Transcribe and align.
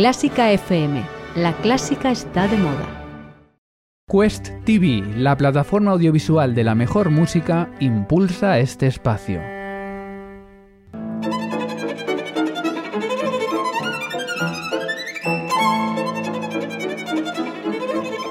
Clásica 0.00 0.50
FM. 0.50 1.04
La 1.34 1.52
clásica 1.58 2.10
está 2.10 2.48
de 2.48 2.56
moda. 2.56 2.88
Quest 4.10 4.48
TV, 4.64 5.04
la 5.14 5.36
plataforma 5.36 5.90
audiovisual 5.90 6.54
de 6.54 6.64
la 6.64 6.74
mejor 6.74 7.10
música, 7.10 7.70
impulsa 7.80 8.58
este 8.60 8.86
espacio. 8.86 9.42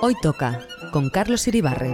Hoy 0.01 0.15
toca 0.23 0.61
con 0.91 1.11
Carlos 1.11 1.47
Iribarren. 1.47 1.93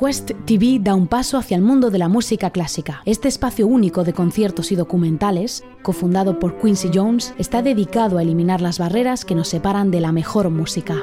Quest 0.00 0.30
TV 0.46 0.78
da 0.80 0.94
un 0.94 1.06
paso 1.08 1.36
hacia 1.36 1.58
el 1.58 1.62
mundo 1.62 1.90
de 1.90 1.98
la 1.98 2.08
música 2.08 2.48
clásica. 2.48 3.02
Este 3.04 3.28
espacio 3.28 3.66
único 3.66 4.02
de 4.02 4.14
conciertos 4.14 4.72
y 4.72 4.74
documentales, 4.74 5.62
cofundado 5.82 6.38
por 6.38 6.58
Quincy 6.58 6.88
Jones, 6.94 7.34
está 7.36 7.60
dedicado 7.60 8.16
a 8.16 8.22
eliminar 8.22 8.62
las 8.62 8.78
barreras 8.78 9.26
que 9.26 9.34
nos 9.34 9.48
separan 9.48 9.90
de 9.90 10.00
la 10.00 10.10
mejor 10.10 10.48
música. 10.48 10.96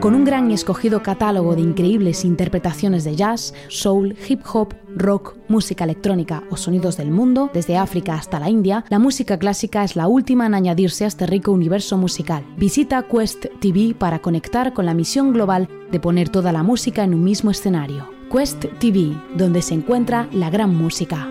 Con 0.00 0.14
un 0.14 0.24
gran 0.24 0.48
y 0.48 0.54
escogido 0.54 1.02
catálogo 1.02 1.56
de 1.56 1.60
increíbles 1.60 2.24
interpretaciones 2.24 3.02
de 3.02 3.16
jazz, 3.16 3.52
soul, 3.66 4.16
hip 4.28 4.42
hop, 4.52 4.72
rock, 4.94 5.36
música 5.48 5.82
electrónica 5.82 6.44
o 6.50 6.56
sonidos 6.56 6.96
del 6.96 7.10
mundo, 7.10 7.50
desde 7.52 7.76
África 7.76 8.14
hasta 8.14 8.38
la 8.38 8.48
India, 8.48 8.84
la 8.90 9.00
música 9.00 9.40
clásica 9.40 9.82
es 9.82 9.96
la 9.96 10.06
última 10.06 10.46
en 10.46 10.54
añadirse 10.54 11.02
a 11.02 11.08
este 11.08 11.26
rico 11.26 11.50
universo 11.50 11.96
musical. 11.96 12.46
Visita 12.56 13.02
Quest 13.08 13.46
TV 13.60 13.92
para 13.92 14.20
conectar 14.20 14.72
con 14.72 14.86
la 14.86 14.94
misión 14.94 15.32
global 15.32 15.68
de 15.90 15.98
poner 15.98 16.28
toda 16.28 16.52
la 16.52 16.62
música 16.62 17.02
en 17.02 17.14
un 17.14 17.24
mismo 17.24 17.50
escenario. 17.50 18.08
Quest 18.30 18.66
TV, 18.78 19.20
donde 19.34 19.62
se 19.62 19.74
encuentra 19.74 20.28
la 20.30 20.48
gran 20.48 20.76
música. 20.76 21.26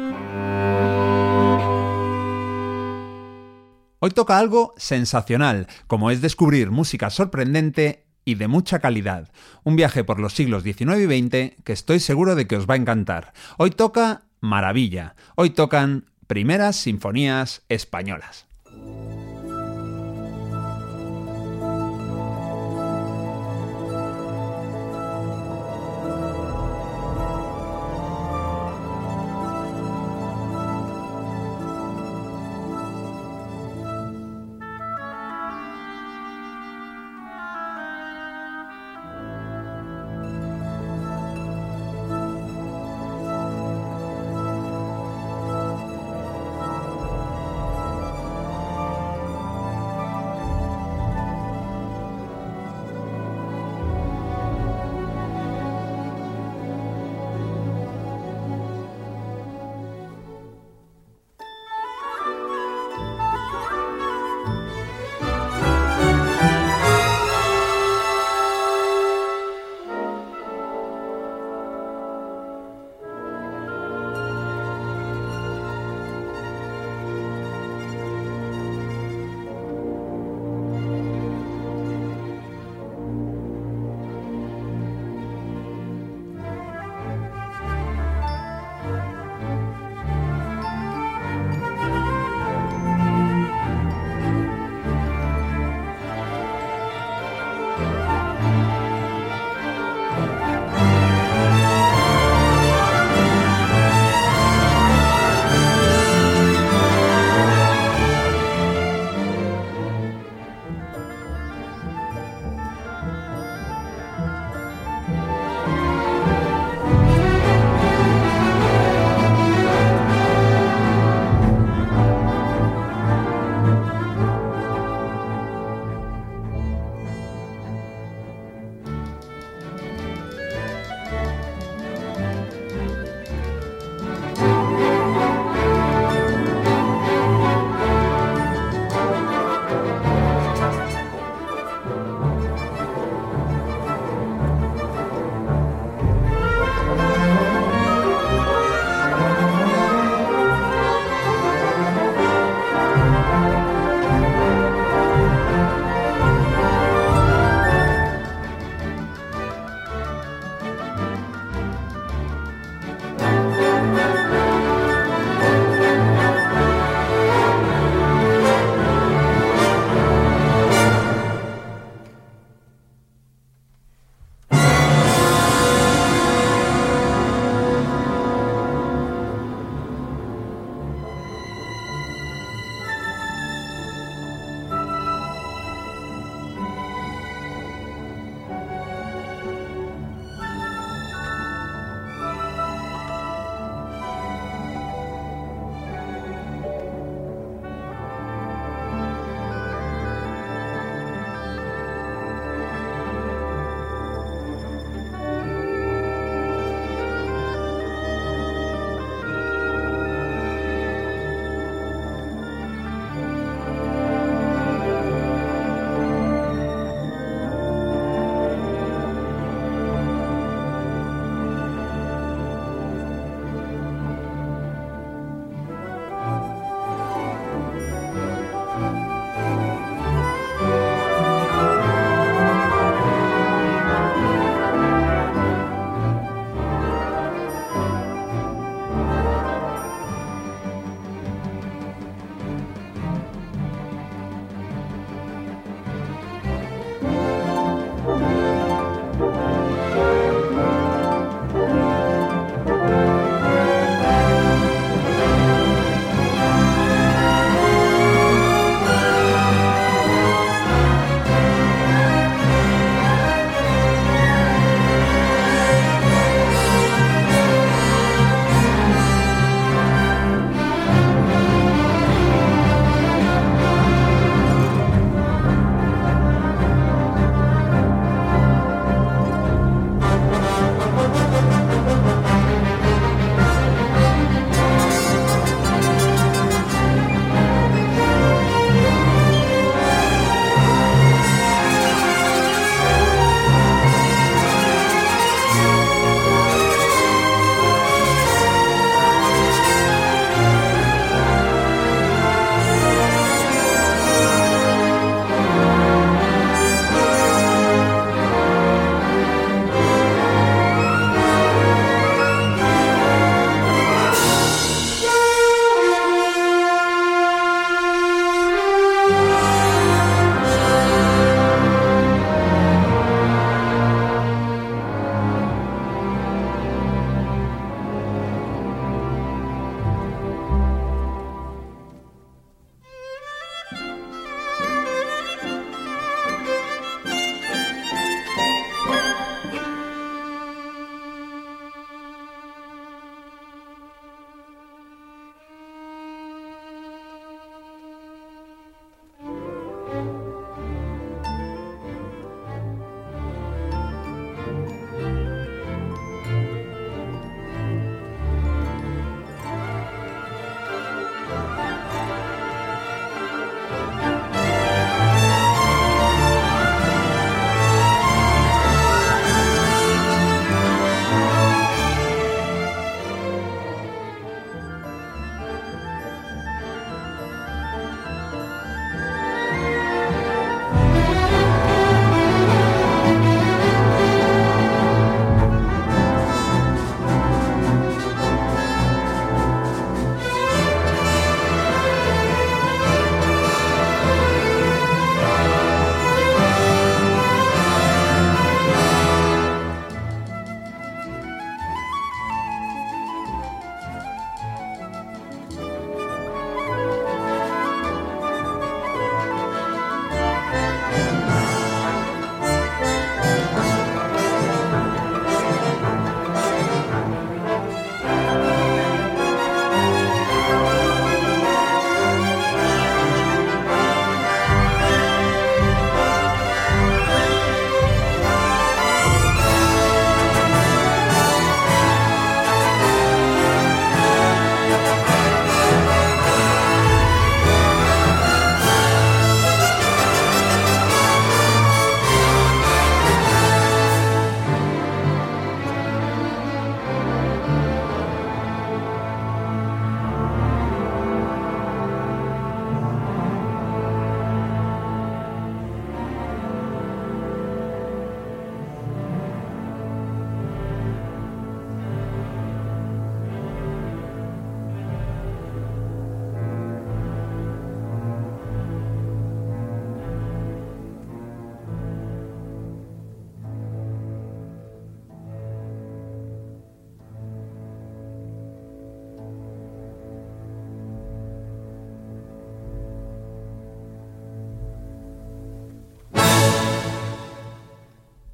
Hoy 3.99 4.11
toca 4.11 4.37
algo 4.37 4.73
sensacional, 4.75 5.67
como 5.87 6.11
es 6.11 6.21
descubrir 6.21 6.69
música 6.69 7.09
sorprendente 7.09 8.06
y 8.27 8.35
de 8.35 8.49
mucha 8.49 8.79
calidad. 8.79 9.29
Un 9.63 9.77
viaje 9.77 10.03
por 10.03 10.19
los 10.19 10.33
siglos 10.33 10.63
XIX 10.63 10.99
y 10.99 11.29
XX 11.29 11.63
que 11.63 11.71
estoy 11.71 12.01
seguro 12.01 12.35
de 12.35 12.45
que 12.45 12.57
os 12.57 12.69
va 12.69 12.73
a 12.73 12.77
encantar. 12.77 13.31
Hoy 13.57 13.71
toca 13.71 14.23
Maravilla. 14.41 15.15
Hoy 15.35 15.51
tocan 15.51 16.03
primeras 16.27 16.75
sinfonías 16.75 17.61
españolas. 17.69 18.45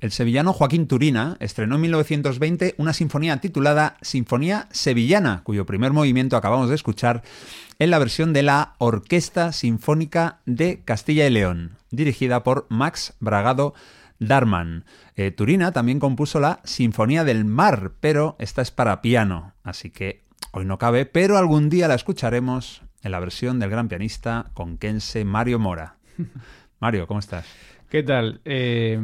El 0.03 0.11
sevillano 0.11 0.51
Joaquín 0.51 0.87
Turina 0.87 1.37
estrenó 1.39 1.75
en 1.75 1.81
1920 1.83 2.75
una 2.77 2.91
sinfonía 2.91 3.37
titulada 3.37 3.95
Sinfonía 4.01 4.67
Sevillana, 4.69 5.43
cuyo 5.45 5.65
primer 5.65 5.93
movimiento 5.93 6.35
acabamos 6.35 6.67
de 6.67 6.75
escuchar 6.75 7.23
en 7.79 7.89
la 7.89 7.99
versión 7.99 8.33
de 8.33 8.43
la 8.43 8.73
Orquesta 8.79 9.53
Sinfónica 9.53 10.41
de 10.45 10.81
Castilla 10.83 11.25
y 11.25 11.29
León, 11.29 11.77
dirigida 11.89 12.43
por 12.43 12.65
Max 12.67 13.13
Bragado 13.21 13.75
Darman. 14.19 14.83
Eh, 15.15 15.31
Turina 15.31 15.71
también 15.71 16.01
compuso 16.01 16.41
la 16.41 16.59
Sinfonía 16.65 17.23
del 17.23 17.45
Mar, 17.45 17.93
pero 18.01 18.35
esta 18.39 18.61
es 18.61 18.71
para 18.71 19.01
piano, 19.01 19.53
así 19.63 19.89
que 19.89 20.25
hoy 20.51 20.65
no 20.65 20.77
cabe, 20.77 21.05
pero 21.05 21.37
algún 21.37 21.69
día 21.69 21.87
la 21.87 21.95
escucharemos 21.95 22.81
en 23.03 23.11
la 23.13 23.21
versión 23.21 23.57
del 23.57 23.69
gran 23.69 23.87
pianista 23.87 24.51
conquense 24.53 25.23
Mario 25.23 25.59
Mora. 25.59 25.95
Mario, 26.81 27.07
¿cómo 27.07 27.21
estás? 27.21 27.45
¿Qué 27.87 28.03
tal? 28.03 28.41
Eh, 28.43 28.99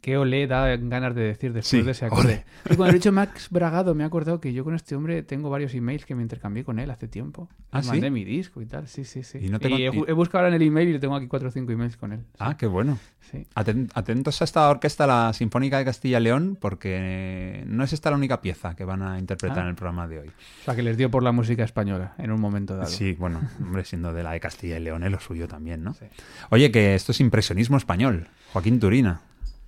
qué 0.00 0.16
olé 0.16 0.46
da 0.46 0.74
ganas 0.76 1.14
de 1.14 1.22
decir 1.22 1.52
después 1.52 1.68
Sí, 1.68 1.82
de 1.82 1.90
ese 1.90 2.06
acorde. 2.06 2.44
Y 2.70 2.74
cuando 2.76 2.92
he 2.94 2.98
dicho 2.98 3.12
Max 3.12 3.48
Bragado, 3.50 3.94
me 3.94 4.02
he 4.02 4.06
acordado 4.06 4.40
que 4.40 4.52
yo 4.52 4.64
con 4.64 4.74
este 4.74 4.96
hombre 4.96 5.22
tengo 5.22 5.50
varios 5.50 5.74
emails 5.74 6.06
que 6.06 6.14
me 6.14 6.22
intercambié 6.22 6.64
con 6.64 6.78
él 6.78 6.90
hace 6.90 7.06
tiempo. 7.08 7.48
¿Ah, 7.70 7.82
sí? 7.82 7.88
mandé 7.90 8.10
mi 8.10 8.24
disco 8.24 8.62
y 8.62 8.66
tal, 8.66 8.88
sí, 8.88 9.04
sí, 9.04 9.22
sí. 9.22 9.38
Y 9.42 9.48
no 9.48 9.58
te 9.60 9.68
con- 9.68 9.78
he, 10.08 10.12
buscado 10.12 10.44
ahora 10.44 10.56
en 10.56 10.60
el 10.62 10.66
email 10.66 10.94
y 10.94 10.98
tengo 10.98 11.14
aquí 11.16 11.26
cuatro 11.28 11.48
o 11.48 11.50
cinco 11.52 11.70
emails 11.72 11.96
con 11.96 12.12
él. 12.12 12.20
Ah, 12.38 12.56
qué 12.56 12.66
bueno. 12.66 12.98
sí. 13.30 13.46
Aten- 13.54 13.90
Atentos 13.94 14.40
a 14.40 14.44
esta 14.44 14.68
orquesta, 14.70 15.06
la 15.06 15.32
Sinfónica 15.32 15.78
de 15.78 15.84
Castilla 15.84 16.18
y 16.18 16.22
León, 16.22 16.56
porque 16.60 17.62
no 17.66 17.84
es 17.84 17.92
esta 17.92 18.10
la 18.10 18.16
única 18.16 18.40
pieza 18.40 18.74
que 18.74 18.84
van 18.84 19.02
a 19.02 19.18
interpretar 19.18 19.58
Ah. 19.58 19.62
en 19.62 19.68
el 19.68 19.74
programa 19.74 20.08
de 20.08 20.20
hoy. 20.20 20.28
O 20.28 20.64
sea, 20.64 20.74
que 20.74 20.82
les 20.82 20.96
dio 20.96 21.10
por 21.10 21.22
la 21.22 21.32
música 21.32 21.62
española 21.62 22.14
en 22.18 22.32
un 22.32 22.40
momento 22.40 22.74
dado. 22.76 22.88
Sí, 22.88 23.12
bueno, 23.18 23.40
hombre, 23.60 23.84
siendo 23.84 24.12
de 24.12 24.22
la 24.22 24.32
de 24.32 24.40
Castilla 24.40 24.78
y 24.78 24.80
León, 24.80 25.04
es 25.04 25.10
lo 25.12 25.20
suyo 25.20 25.46
también, 25.46 25.84
¿no? 25.84 25.94
Sí. 25.94 26.06
Oye, 26.50 26.70
que 26.72 26.94
esto 26.94 27.12
es 27.12 27.20
impresionismo 27.20 27.76
español. 27.76 28.28
Joaquín 28.52 28.80
Turina. 28.80 29.20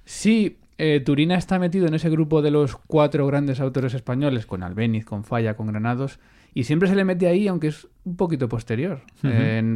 Sí, 0.04 0.58
eh, 0.78 1.00
Turina 1.00 1.36
está 1.36 1.58
metido 1.58 1.86
en 1.86 1.94
ese 1.94 2.10
grupo 2.10 2.42
de 2.42 2.50
los 2.50 2.76
cuatro 2.76 3.26
grandes 3.26 3.60
autores 3.60 3.94
españoles, 3.94 4.46
con 4.46 4.62
Albéniz, 4.62 5.04
con 5.04 5.24
Falla, 5.24 5.54
con 5.54 5.68
Granados, 5.68 6.18
y 6.54 6.64
siempre 6.64 6.88
se 6.88 6.96
le 6.96 7.04
mete 7.04 7.28
ahí, 7.28 7.48
aunque 7.48 7.68
es 7.68 7.86
un 8.04 8.16
poquito 8.16 8.48
posterior, 8.48 9.00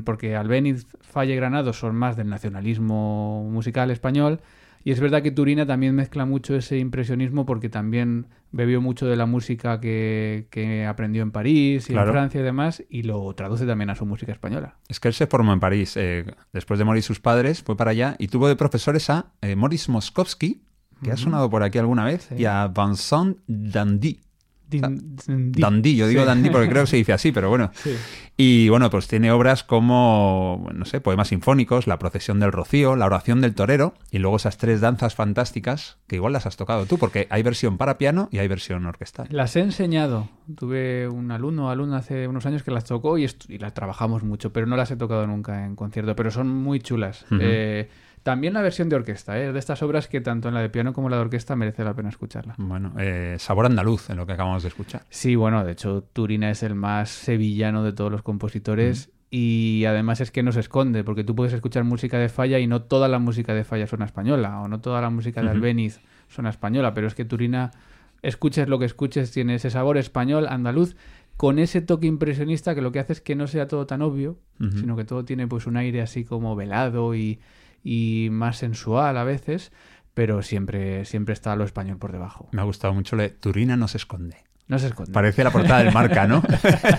porque 0.05 0.37
Albéniz, 0.37 0.87
Falla 1.01 1.33
y 1.33 1.37
Granados 1.37 1.79
son 1.79 1.95
más 1.95 2.17
del 2.17 2.29
nacionalismo 2.29 3.49
musical 3.51 3.91
español, 3.91 4.41
y 4.87 4.93
es 4.93 5.01
verdad 5.01 5.21
que 5.21 5.33
Turina 5.33 5.67
también 5.67 5.97
mezcla 5.97 6.25
mucho 6.27 6.55
ese 6.55 6.79
impresionismo 6.79 7.45
porque 7.45 7.69
también 7.69 8.29
bebió 8.53 8.81
mucho 8.81 9.07
de 9.07 9.17
la 9.17 9.27
música 9.27 9.81
que, 9.81 10.47
que 10.51 10.87
aprendió 10.87 11.23
en 11.25 11.33
París 11.33 11.91
y 11.91 11.93
Claro. 11.93 12.11
en 12.11 12.13
Francia 12.15 12.41
y 12.41 12.45
demás, 12.45 12.85
y 12.89 13.03
lo 13.03 13.35
traduce 13.35 13.67
también 13.67 13.91
a 13.91 13.97
su 13.97 14.07
música 14.07 14.31
española. 14.31 14.77
Es 14.89 15.01
que 15.01 15.09
él 15.09 15.15
se 15.15 15.27
formó 15.27 15.53
en 15.53 15.59
París. 15.59 15.95
eh, 15.97 16.25
después 16.53 16.79
de 16.79 16.85
morir 16.85 17.03
sus 17.03 17.19
padres, 17.19 17.65
fue 17.65 17.77
para 17.77 17.91
allá 17.91 18.15
y 18.21 18.29
tuvo 18.29 18.47
de 18.47 18.55
profesores 18.55 19.11
a 19.11 19.33
eh, 19.43 19.57
Maurice 19.57 19.91
Moscovsky, 19.91 20.63
que 21.03 21.11
ha 21.11 21.17
sonado 21.17 21.51
por 21.51 21.63
aquí 21.65 21.79
alguna 21.79 22.05
vez, 22.05 22.23
Sí. 22.31 22.37
y 22.39 22.45
a 22.47 22.69
Vincent 22.69 23.39
Dandy. 23.49 24.21
Di- 24.69 24.81
Dandy, 24.81 25.97
yo 25.97 26.09
digo 26.09 26.23
Sí. 26.23 26.27
Dandy 26.27 26.51
porque 26.51 26.69
creo 26.69 26.83
que 26.85 26.91
se 26.91 26.97
dice 26.97 27.13
así, 27.13 27.33
pero 27.33 27.49
bueno. 27.49 27.71
Sí. 27.75 27.95
Y 28.37 28.69
bueno, 28.69 28.91
pues 28.91 29.09
tiene 29.09 29.31
obras 29.31 29.63
como, 29.65 30.69
no 30.75 30.85
sé, 30.85 31.01
poemas 31.01 31.29
sinfónicos, 31.29 31.87
La 31.87 31.99
procesión 31.99 32.41
del 32.41 32.53
rocío, 32.53 32.97
La 32.97 33.07
oración 33.07 33.41
del 33.41 33.55
torero, 33.55 33.95
y 34.11 34.19
luego 34.19 34.37
esas 34.37 34.59
tres 34.59 34.81
danzas 34.81 35.15
fantásticas 35.15 35.99
que 36.07 36.17
igual 36.17 36.33
las 36.33 36.47
has 36.47 36.57
tocado 36.57 36.85
tú, 36.87 36.99
porque 36.99 37.27
hay 37.31 37.43
versión 37.43 37.79
para 37.79 37.97
piano 37.97 38.29
y 38.33 38.39
hay 38.39 38.49
versión 38.49 38.85
orquestal. 38.87 39.29
Las 39.31 39.57
he 39.57 39.61
enseñado. 39.61 40.29
Tuve 40.57 41.09
un 41.09 41.31
alumno 41.31 41.67
o 41.67 41.71
alumna 41.71 41.99
hace 41.99 42.27
unos 42.29 42.45
años 42.47 42.63
que 42.63 42.71
las 42.71 42.85
tocó 42.85 43.17
y, 43.19 43.27
las 43.59 43.73
trabajamos 43.75 44.23
mucho, 44.23 44.53
pero 44.53 44.67
no 44.67 44.77
las 44.77 44.91
he 44.91 44.97
tocado 44.97 45.27
nunca 45.27 45.65
en 45.65 45.77
concierto, 45.77 46.15
pero 46.17 46.31
son 46.31 46.49
muy 46.49 46.81
chulas. 46.81 47.25
Eh, 47.41 47.89
también 48.27 48.55
la 48.55 48.61
versión 48.61 48.89
de 48.89 48.97
orquesta, 48.97 49.41
¿eh? 49.41 49.53
de 49.53 49.59
estas 49.61 49.85
obras 49.85 50.09
que 50.09 50.21
tanto 50.21 50.49
en 50.49 50.55
la 50.55 50.61
de 50.61 50.69
piano 50.69 50.93
como 50.93 51.07
en 51.07 51.13
la 51.13 51.19
de 51.19 51.23
orquesta 51.23 51.55
merece 51.55 51.85
la 51.85 51.95
pena 51.95 52.09
escucharla. 52.09 52.57
Bueno, 52.59 52.93
eh, 52.99 53.37
sabor 53.39 53.67
andaluz 53.67 54.11
en 54.11 54.17
lo 54.17 54.27
que 54.27 54.33
acabamos 54.33 54.65
de 54.65 54.69
escuchar. 54.69 55.03
Sí, 55.11 55.37
bueno, 55.37 55.65
de 55.65 55.71
hecho 55.71 56.03
Turina 56.13 56.51
es 56.51 56.65
el 56.65 56.75
más 56.75 57.09
sevillano 57.09 57.85
de 57.85 57.93
todos 57.93 58.11
los 58.11 58.23
compositores 58.23 59.13
y 59.31 59.85
además 59.87 60.21
es 60.21 60.33
que 60.33 60.43
no 60.43 60.51
se 60.51 60.59
esconde, 60.59 61.05
porque 61.05 61.23
tú 61.23 61.37
puedes 61.37 61.53
escuchar 61.53 61.85
música 61.85 62.19
de 62.19 62.29
Falla 62.29 62.59
y 62.59 62.67
no 62.67 62.83
toda 62.83 63.07
la 63.07 63.21
música 63.21 63.55
de 63.55 63.63
Falla 63.63 63.87
suena 63.87 64.07
española, 64.07 64.61
o 64.61 64.67
no 64.67 64.81
toda 64.81 65.01
la 65.01 65.11
música 65.11 65.41
de. 65.41 65.51
Albéniz 65.51 66.01
suena 66.27 66.51
española, 66.51 66.95
pero 66.95 67.07
es 67.07 67.15
que 67.15 67.25
Turina, 67.25 67.71
escuches 68.23 68.67
lo 68.67 68.81
que 68.81 68.87
escuches, 68.87 69.31
tiene 69.31 69.55
ese 69.55 69.71
sabor 69.71 69.99
español, 69.99 70.49
andaluz, 70.49 70.97
con 71.37 71.61
ese 71.61 71.81
toque 71.81 72.09
impresionista 72.09 72.75
que 72.75 72.83
lo 72.83 72.91
que 72.91 72.99
hace 72.99 73.13
es 73.13 73.21
que 73.21 73.37
no 73.37 73.47
sea 73.47 73.69
todo 73.69 73.87
tan 73.87 74.03
obvio, 74.03 74.37
sino 74.59 74.97
que 74.97 75.05
todo 75.05 75.25
tiene 75.25 75.47
pues 75.47 75.69
un 75.69 75.77
aire 75.77 76.03
así 76.03 76.25
como 76.25 76.57
velado 76.57 77.15
y, 77.15 77.39
y 77.89 78.29
más 78.33 78.57
sensual 78.57 79.17
a 79.17 79.23
veces, 79.23 79.71
pero 80.13 80.43
siempre, 80.43 81.05
siempre 81.05 81.33
está 81.35 81.55
lo 81.55 81.63
español 81.65 81.99
por 81.99 82.11
debajo. 82.11 82.49
Me 82.51 82.61
ha 82.61 82.65
gustado 82.65 82.93
mucho 82.93 83.17
Turina 83.39 83.77
no 83.77 83.87
se 83.87 83.99
esconde. 83.99 84.39
No 84.69 84.81
se 84.81 84.89
esconde. 84.89 85.13
Parece 85.13 85.45
la 85.45 85.53
portada 85.53 85.85
del 85.85 85.95
marca, 85.95 86.27
¿no? 86.27 86.43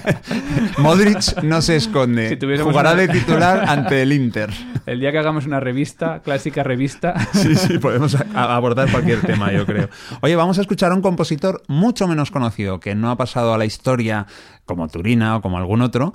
Modric 0.77 1.43
no 1.43 1.61
se 1.61 1.75
esconde. 1.75 2.29
Si 2.29 2.37
tuviésemos 2.37 2.71
Jugará 2.71 2.93
una- 2.93 3.01
de 3.01 3.07
titular 3.09 3.65
ante 3.67 4.01
el 4.01 4.13
Inter. 4.13 4.49
El 4.85 4.99
día 5.01 5.11
que 5.11 5.17
hagamos 5.19 5.45
una 5.45 5.59
revista, 5.59 6.21
clásica 6.21 6.63
revista, 6.63 7.15
Sí, 7.33 7.55
sí, 7.55 7.77
podemos 7.77 8.15
a- 8.15 8.55
abordar 8.55 8.89
cualquier 8.91 9.21
tema, 9.21 9.51
yo 9.51 9.65
creo. 9.65 9.89
Oye, 10.21 10.35
vamos 10.35 10.57
a 10.57 10.61
escuchar 10.61 10.91
a 10.91 10.95
un 10.95 11.01
compositor 11.01 11.61
mucho 11.67 12.07
menos 12.07 12.31
conocido, 12.31 12.79
que 12.79 12.95
no 12.95 13.11
ha 13.11 13.17
pasado 13.17 13.53
a 13.53 13.57
la 13.57 13.65
historia 13.65 14.27
como 14.65 14.87
Turina 14.87 15.37
o 15.37 15.41
como 15.41 15.57
algún 15.57 15.81
otro, 15.81 16.13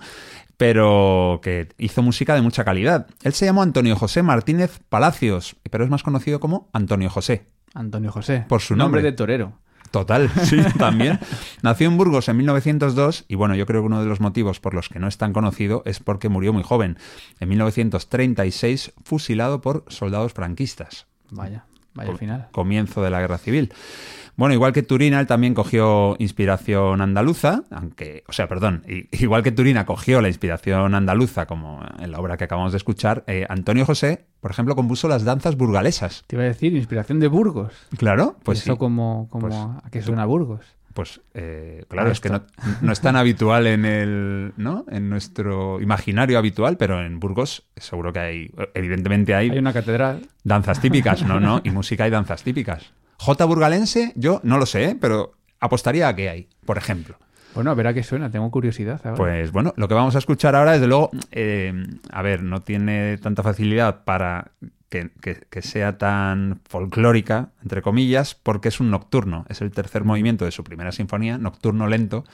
pero 0.57 1.41
que 1.43 1.69
hizo 1.79 2.03
música 2.03 2.35
de 2.35 2.43
mucha 2.43 2.65
calidad. 2.65 3.07
Él 3.23 3.33
se 3.33 3.47
llamó 3.47 3.63
Antonio 3.63 3.97
José 3.97 4.23
Martínez 4.23 4.81
Palacios, 4.89 5.57
pero 5.71 5.85
es 5.85 5.91
más 5.91 6.03
conocido 6.03 6.41
como 6.41 6.69
Antonio 6.73 7.11
José. 7.11 7.47
Antonio 7.75 8.13
José. 8.13 8.45
Por 8.49 8.61
su 8.61 8.77
nombre. 8.77 9.03
de 9.03 9.13
torero. 9.13 9.55
Total, 9.91 10.31
sí, 10.45 10.59
también. 10.79 11.19
Nació 11.63 11.89
en 11.89 11.99
Burgos 11.99 12.29
en 12.29 12.39
1902 12.39 13.27
y 13.29 13.35
bueno, 13.35 13.55
yo 13.55 13.67
creo 13.67 13.83
que 13.83 13.87
uno 13.87 14.03
de 14.03 14.09
los 14.09 14.21
motivos 14.21 14.59
por 14.59 14.73
los 14.73 14.89
que 14.89 14.99
no 14.99 15.07
es 15.07 15.19
tan 15.19 15.33
conocido 15.35 15.83
es 15.85 16.01
porque 16.01 16.31
murió 16.31 16.53
muy 16.53 16.63
joven, 16.63 16.97
en 17.41 17.49
1936, 17.51 18.93
fusilado 19.05 19.61
por 19.61 19.85
soldados 19.89 20.33
franquistas. 20.33 21.07
Vaya, 21.31 21.67
vaya 21.93 22.17
final. 22.17 22.49
Comienzo 22.53 23.03
de 23.03 23.11
la 23.11 23.21
guerra 23.21 23.37
civil. 23.37 23.73
Bueno, 24.43 24.55
igual 24.57 24.73
que 24.73 24.83
Turina, 24.83 25.21
él 25.21 25.29
también 25.29 25.55
cogió 25.55 26.17
inspiración 26.19 27.01
andaluza, 27.01 27.63
aunque, 27.71 28.25
o 28.27 28.33
sea, 28.33 28.49
perdón, 28.49 28.83
igual 29.13 29.45
que 29.45 29.53
Turina 29.53 29.87
cogió 29.87 30.21
la 30.21 30.27
inspiración 30.27 30.97
andaluza, 30.97 31.47
como 31.47 31.81
en 32.01 32.11
la 32.11 32.19
obra 32.19 32.37
que 32.37 32.43
acabamos 32.43 32.73
de 32.73 32.79
escuchar, 32.79 33.23
eh, 33.29 33.47
Antonio 33.49 33.87
José, 33.87 34.25
por 34.41 34.51
ejemplo, 34.51 34.75
compuso 34.75 35.07
las 35.07 35.23
danzas 35.23 35.57
burgalesas. 35.57 36.25
Te 36.27 36.35
iba 36.35 36.43
a 36.43 36.49
decir, 36.49 36.75
inspiración 36.75 37.21
de 37.21 37.29
Burgos. 37.29 37.73
Claro, 37.97 38.35
pues 38.43 38.63
Eso 38.63 38.73
sí. 38.73 38.79
como, 38.81 39.29
como 39.31 39.47
Pues, 39.47 39.55
a 39.55 39.91
que 39.93 40.03
suena 40.03 40.25
Burgos. 40.25 40.67
Pues 40.93 41.21
eh, 41.35 41.85
claro, 41.89 42.11
es 42.11 42.19
que 42.19 42.31
no, 42.31 42.43
no 42.81 42.91
es 42.91 43.01
tan 43.01 43.15
habitual 43.15 43.69
en 43.69 43.85
el, 43.85 44.55
¿no? 44.57 44.87
En 44.91 45.09
nuestro 45.09 45.81
imaginario 45.81 46.37
habitual, 46.37 46.77
pero 46.79 47.01
en 47.07 47.21
Burgos 47.21 47.63
seguro 47.77 48.13
que 48.13 48.19
hay, 48.19 48.51
evidentemente 48.75 49.37
hay, 49.37 49.51
Hay 49.51 49.59
una 49.59 49.73
catedral. 49.73 50.27
danzas 50.43 50.81
típicas, 50.81 51.23
no, 51.23 51.39
no, 51.39 51.61
y 51.63 51.71
música 51.71 52.09
y 52.09 52.11
danzas 52.11 52.43
típicas. 52.43 52.93
J 53.23 53.45
burgalense, 53.45 54.13
yo 54.17 54.41
no 54.43 54.59
lo 54.59 54.67
sé, 54.67 54.85
¿eh? 54.85 54.97
pero 55.01 55.35
apostaría 55.61 56.09
a 56.09 56.17
que 56.17 56.29
hay, 56.29 56.49
por 56.67 56.77
ejemplo. 56.77 57.17
Bueno, 57.55 57.71
a 57.71 57.75
ver 57.75 57.87
a 57.87 57.95
qué 57.95 58.03
suena, 58.03 58.31
tengo 58.33 58.51
curiosidad 58.51 59.01
ahora. 59.05 59.17
Pues 59.17 59.53
bueno, 59.53 59.73
lo 59.77 59.87
que 59.87 59.95
vamos 59.95 60.17
a 60.17 60.19
escuchar 60.19 60.57
ahora, 60.57 60.73
desde 60.73 60.89
luego, 60.89 61.11
eh, 61.31 61.73
a 62.11 62.23
ver, 62.23 62.43
no 62.43 62.63
tiene 62.63 63.19
tanta 63.19 63.45
facilidad 63.45 64.03
para 64.03 64.51
que, 64.93 65.11
que- 65.23 65.41
que 65.49 65.63
sea 65.63 65.97
tan 65.97 66.61
folclórica, 66.69 67.49
entre 67.63 67.81
comillas, 67.81 68.35
porque 68.35 68.69
es 68.69 68.79
un 68.79 68.91
nocturno. 68.91 69.47
Es 69.49 69.63
el 69.63 69.71
tercer 69.71 70.05
movimiento 70.05 70.45
de 70.45 70.51
su 70.51 70.63
primera 70.65 70.93
sinfonía, 70.93 71.39
nocturno 71.39 71.87
lento, 71.87 72.25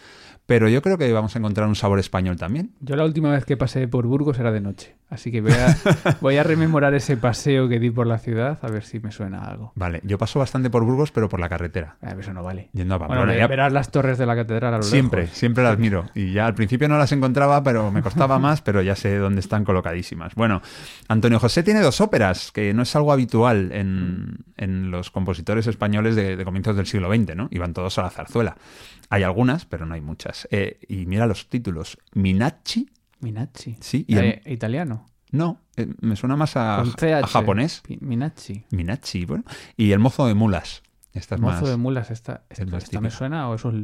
pero 0.46 0.68
yo 0.68 0.80
creo 0.82 0.96
que 0.98 1.12
vamos 1.12 1.36
a 1.36 1.38
encontrar 1.38 1.68
un 1.68 1.76
sabor 1.76 1.98
español 1.98 2.36
también. 2.36 2.72
Yo 2.80 2.96
la 2.96 3.04
última 3.04 3.30
vez 3.30 3.44
que 3.44 3.56
pasé 3.58 3.86
por 3.86 4.06
Burgos 4.06 4.38
era 4.38 4.50
de 4.50 4.62
noche, 4.62 4.96
así 5.10 5.30
que 5.30 5.42
voy 5.42 5.52
a, 5.52 5.76
voy 6.22 6.36
a 6.38 6.42
rememorar 6.42 6.94
ese 6.94 7.18
paseo 7.18 7.68
que 7.68 7.78
di 7.78 7.90
por 7.90 8.06
la 8.06 8.18
ciudad 8.18 8.58
a 8.62 8.68
ver 8.68 8.82
si 8.82 8.98
me 8.98 9.12
suena 9.12 9.44
algo. 9.44 9.72
Vale, 9.74 10.00
yo 10.04 10.16
paso 10.18 10.38
bastante 10.38 10.70
por 10.70 10.84
Burgos, 10.84 11.12
pero 11.12 11.28
por 11.28 11.38
la 11.38 11.50
carretera. 11.50 11.96
Ah, 12.00 12.14
eso 12.18 12.32
no 12.32 12.42
vale. 12.42 12.70
Yendo 12.72 12.94
a 12.94 12.98
Bueno, 12.98 13.10
Pamplona. 13.12 13.32
ve- 13.34 13.38
ya- 13.40 13.46
verás 13.46 13.72
las 13.74 13.90
torres 13.90 14.16
de 14.16 14.24
la 14.24 14.34
catedral 14.34 14.72
a 14.72 14.78
lo 14.78 14.82
Siempre, 14.82 15.22
lejos. 15.22 15.36
siempre 15.36 15.62
las 15.64 15.78
miro. 15.78 16.06
Y 16.14 16.32
ya 16.32 16.46
al 16.46 16.54
principio 16.54 16.88
no 16.88 16.96
las 16.96 17.12
encontraba, 17.12 17.62
pero 17.62 17.90
me 17.92 18.00
costaba 18.02 18.38
más, 18.38 18.62
pero 18.62 18.80
ya 18.80 18.96
sé 18.96 19.18
dónde 19.18 19.40
están 19.40 19.64
colocadísimas. 19.64 20.34
Bueno, 20.34 20.62
Antonio 21.08 21.38
José 21.38 21.62
tiene 21.62 21.80
dos 21.80 22.00
óperas, 22.00 22.47
que 22.52 22.72
no 22.74 22.82
es 22.82 22.94
algo 22.96 23.12
habitual 23.12 23.70
en, 23.72 24.44
en 24.56 24.90
los 24.90 25.10
compositores 25.10 25.66
españoles 25.66 26.16
de, 26.16 26.36
de 26.36 26.44
comienzos 26.44 26.76
del 26.76 26.86
siglo 26.86 27.12
XX, 27.14 27.36
¿no? 27.36 27.48
Iban 27.50 27.72
todos 27.74 27.98
a 27.98 28.02
la 28.02 28.10
zarzuela. 28.10 28.56
Hay 29.10 29.22
algunas, 29.22 29.64
pero 29.64 29.86
no 29.86 29.94
hay 29.94 30.00
muchas. 30.00 30.46
Eh, 30.50 30.78
y 30.88 31.06
mira 31.06 31.26
los 31.26 31.48
títulos. 31.48 31.98
Minacci, 32.14 32.90
Minacci. 33.20 33.76
sí, 33.80 34.04
y 34.06 34.16
Eh, 34.18 34.42
italiano. 34.46 35.06
no, 35.30 35.60
eh, 35.76 35.86
me 36.00 36.16
suena 36.16 36.36
más 36.36 36.56
a, 36.56 36.84
japonés. 37.26 37.82
Minacci. 38.00 38.64
Minacci, 38.70 39.24
bueno. 39.24 39.44
Y 39.76 39.92
el 39.92 39.98
mozo 39.98 40.26
de 40.26 40.34
mulas. 40.34 40.82
Esta 41.14 41.34
es 41.36 41.40
Mozo 41.40 41.62
más- 41.62 41.70
de 41.70 41.76
mulas, 41.76 42.10
esta, 42.10 42.42
esta, 42.50 43.00
me 43.00 43.10
suena 43.10 43.48
o 43.48 43.54
eso 43.54 43.70
es, 43.70 43.76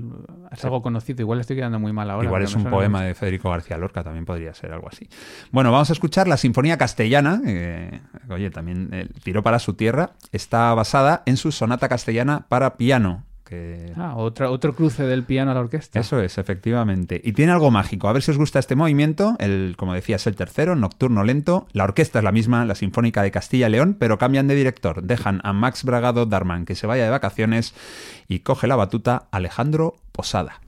es 0.52 0.64
algo 0.64 0.83
conocido. 0.83 1.23
Igual 1.23 1.40
estoy 1.40 1.57
quedando 1.57 1.81
muy 1.81 1.93
mal 1.93 2.11
ahora. 2.11 2.26
Igual 2.26 2.43
es 2.43 2.54
un 2.54 2.64
poema 2.64 2.99
mucho. 2.99 3.09
de 3.09 3.14
Federico 3.14 3.50
García 3.50 3.78
Lorca, 3.78 4.04
también 4.04 4.25
podría 4.26 4.52
ser 4.54 4.73
algo 4.73 4.88
así. 4.88 5.09
Bueno, 5.50 5.73
vamos 5.73 5.88
a 5.90 5.95
escuchar 5.95 6.28
la 6.28 6.37
Sinfonía 6.37 6.76
Castellana, 6.76 7.40
que, 7.43 8.00
oye, 8.28 8.50
también 8.50 8.90
eh, 8.93 9.09
tiró 9.23 9.43
para 9.43 9.59
su 9.59 9.73
tierra, 9.75 10.12
está 10.33 10.75
basada 10.75 11.23
en 11.26 11.37
su 11.37 11.50
sonata 11.50 11.88
castellana 11.88 12.47
para 12.49 12.76
piano, 12.76 13.25
que 13.45 13.93
Ah, 13.97 14.15
otra, 14.17 14.51
otro 14.51 14.75
cruce 14.75 15.05
del 15.05 15.25
piano 15.25 15.51
a 15.51 15.55
la 15.55 15.61
orquesta. 15.61 16.01
Eso 16.01 16.21
es, 16.21 16.39
efectivamente. 16.39 17.21
Y 17.23 17.33
tiene 17.33 17.53
algo 17.53 17.71
mágico. 17.71 18.09
A 18.09 18.13
ver 18.13 18.23
si 18.23 18.31
os 18.31 18.39
gusta 18.39 18.59
este 18.59 18.75
movimiento. 18.77 19.37
El, 19.39 19.75
como 19.77 19.95
decía, 19.95 20.17
es 20.17 20.27
el 20.27 20.37
tercero, 20.37 20.75
nocturno 20.77 21.23
lento. 21.25 21.67
La 21.73 21.85
orquesta 21.85 22.19
es 22.19 22.25
la 22.25 22.33
misma, 22.33 22.65
la 22.65 22.75
Sinfónica 22.75 23.23
de 23.23 23.31
Castilla 23.31 23.69
y 23.69 23.73
León, 23.73 23.97
pero 23.99 24.19
cambian 24.19 24.49
de 24.49 24.55
director. 24.55 25.03
Dejan 25.03 25.41
a 25.45 25.53
Max 25.53 25.85
Bragado 25.85 26.27
Darman 26.27 26.65
que 26.65 26.75
se 26.75 26.87
vaya 26.87 27.05
de 27.05 27.11
vacaciones 27.11 27.75
y 28.29 28.41
coge 28.41 28.67
la 28.67 28.77
batuta 28.77 29.29
Alejandro 29.31 29.97
Posada. 30.13 30.61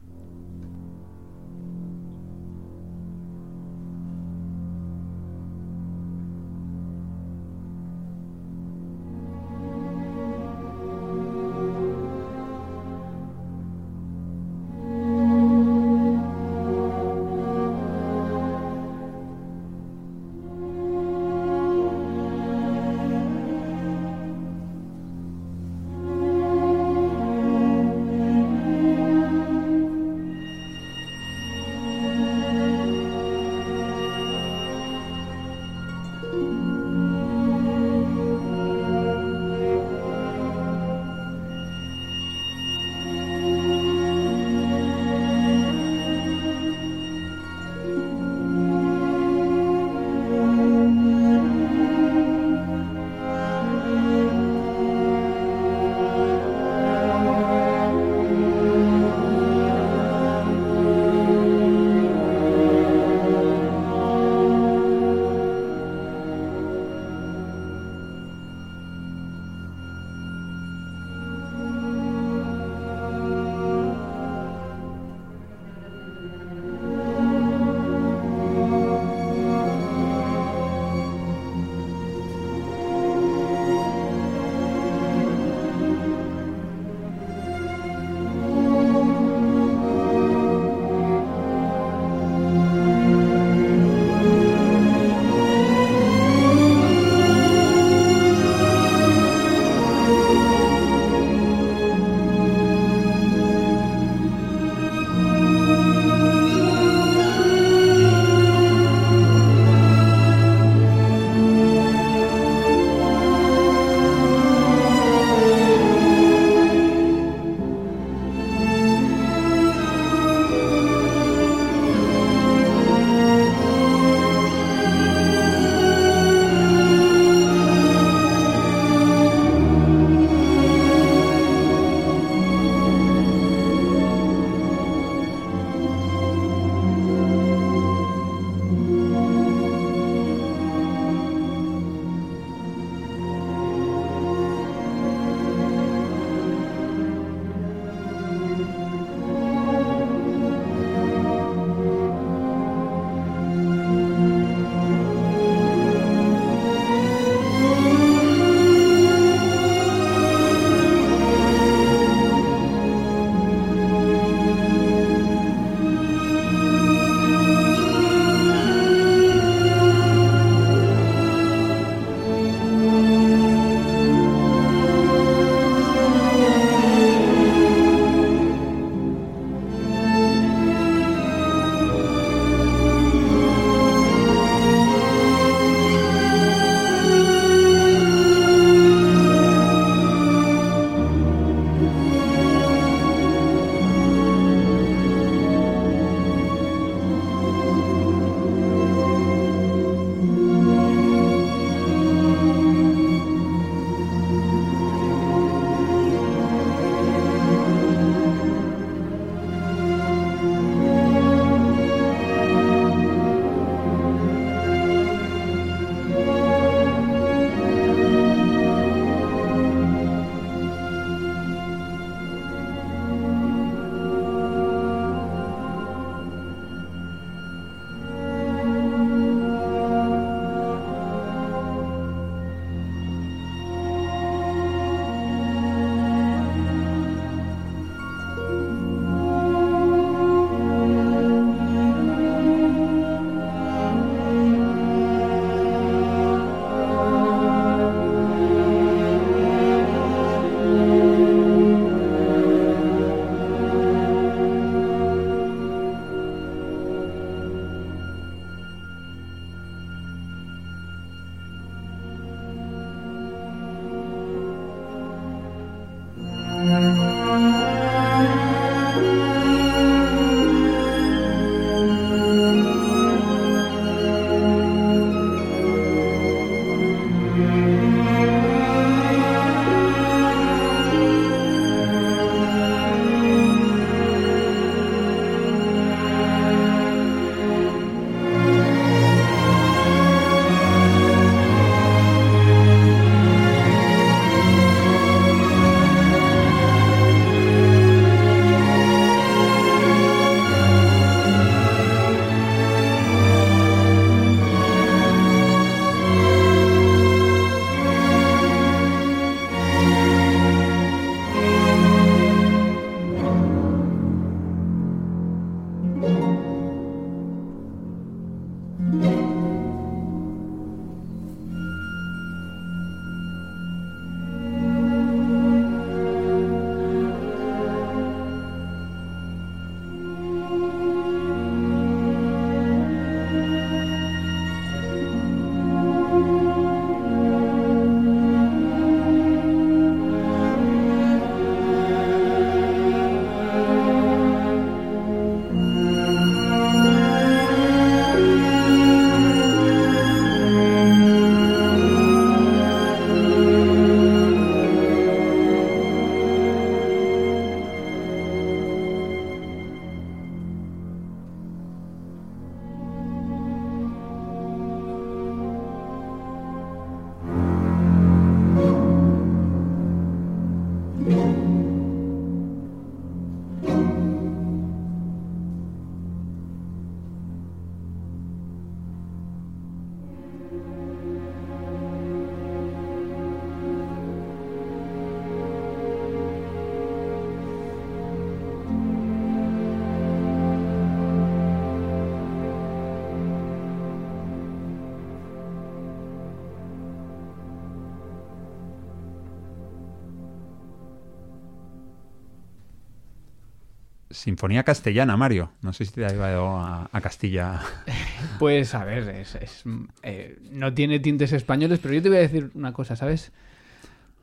Sinfonía 404.16 404.62
castellana, 404.64 405.16
Mario. 405.16 405.50
No 405.62 405.72
sé 405.74 405.84
si 405.84 405.92
te 405.92 406.04
ha 406.04 406.08
llevado 406.08 406.48
a, 406.56 406.88
a 406.90 407.00
Castilla. 407.00 407.60
Pues 408.38 408.74
a 408.74 408.84
ver, 408.84 409.08
es, 409.10 409.34
es, 409.34 409.64
eh, 410.02 410.38
no 410.50 410.72
tiene 410.74 410.98
tintes 411.00 411.32
españoles, 411.32 411.78
pero 411.80 411.94
yo 411.94 412.02
te 412.02 412.08
voy 412.08 412.18
a 412.18 412.22
decir 412.22 412.50
una 412.54 412.72
cosa, 412.72 412.96
¿sabes? 412.96 413.32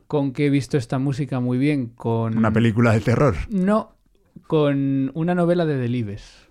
Con 0.08 0.34
que 0.34 0.48
he 0.48 0.50
visto 0.50 0.78
esta 0.78 1.00
música 1.00 1.40
muy 1.40 1.58
bien, 1.58 1.88
con... 1.88 2.38
Una 2.38 2.52
película 2.52 2.92
de 2.94 3.00
terror. 3.00 3.36
No, 3.50 3.96
con 4.48 5.12
una 5.14 5.34
novela 5.36 5.66
de 5.66 5.78
Delibes. 5.78 6.48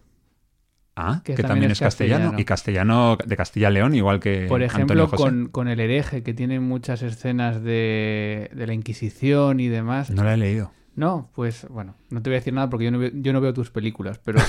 Ah, 0.97 1.21
que, 1.25 1.35
Que 1.35 1.43
también, 1.43 1.49
también 1.49 1.71
es 1.73 1.81
castellano. 1.81 2.19
castellano. 2.33 2.41
Y 2.41 2.45
castellano 2.45 3.19
de 3.25 3.37
Castilla 3.37 3.71
León, 3.71 3.95
igual 3.95 4.21
que 4.21 4.47
Por 4.49 4.63
ejemplo, 4.63 5.07
José. 5.09 5.23
con, 5.23 5.49
con 5.49 5.69
El 5.69 5.81
hereje, 5.81 6.23
que 6.23 6.35
tiene 6.35 6.61
muchas 6.61 7.03
escenas 7.03 7.63
de, 7.63 8.51
de 8.55 8.67
la 8.67 8.75
Inquisición 8.75 9.59
y 9.61 9.69
demás. 9.69 10.11
No 10.11 10.23
la 10.25 10.35
he 10.35 10.37
leído. 10.37 10.73
No, 10.95 11.31
pues 11.35 11.67
bueno, 11.71 11.95
no 12.11 12.21
te 12.21 12.29
voy 12.29 12.35
a 12.37 12.41
decir 12.41 12.53
nada 12.53 12.69
porque 12.69 12.85
yo 12.85 12.91
no 12.91 12.99
veo, 12.99 13.11
yo 13.15 13.33
no 13.33 13.41
veo 13.41 13.55
tus 13.55 13.71
películas, 13.71 14.19
pero 14.23 14.41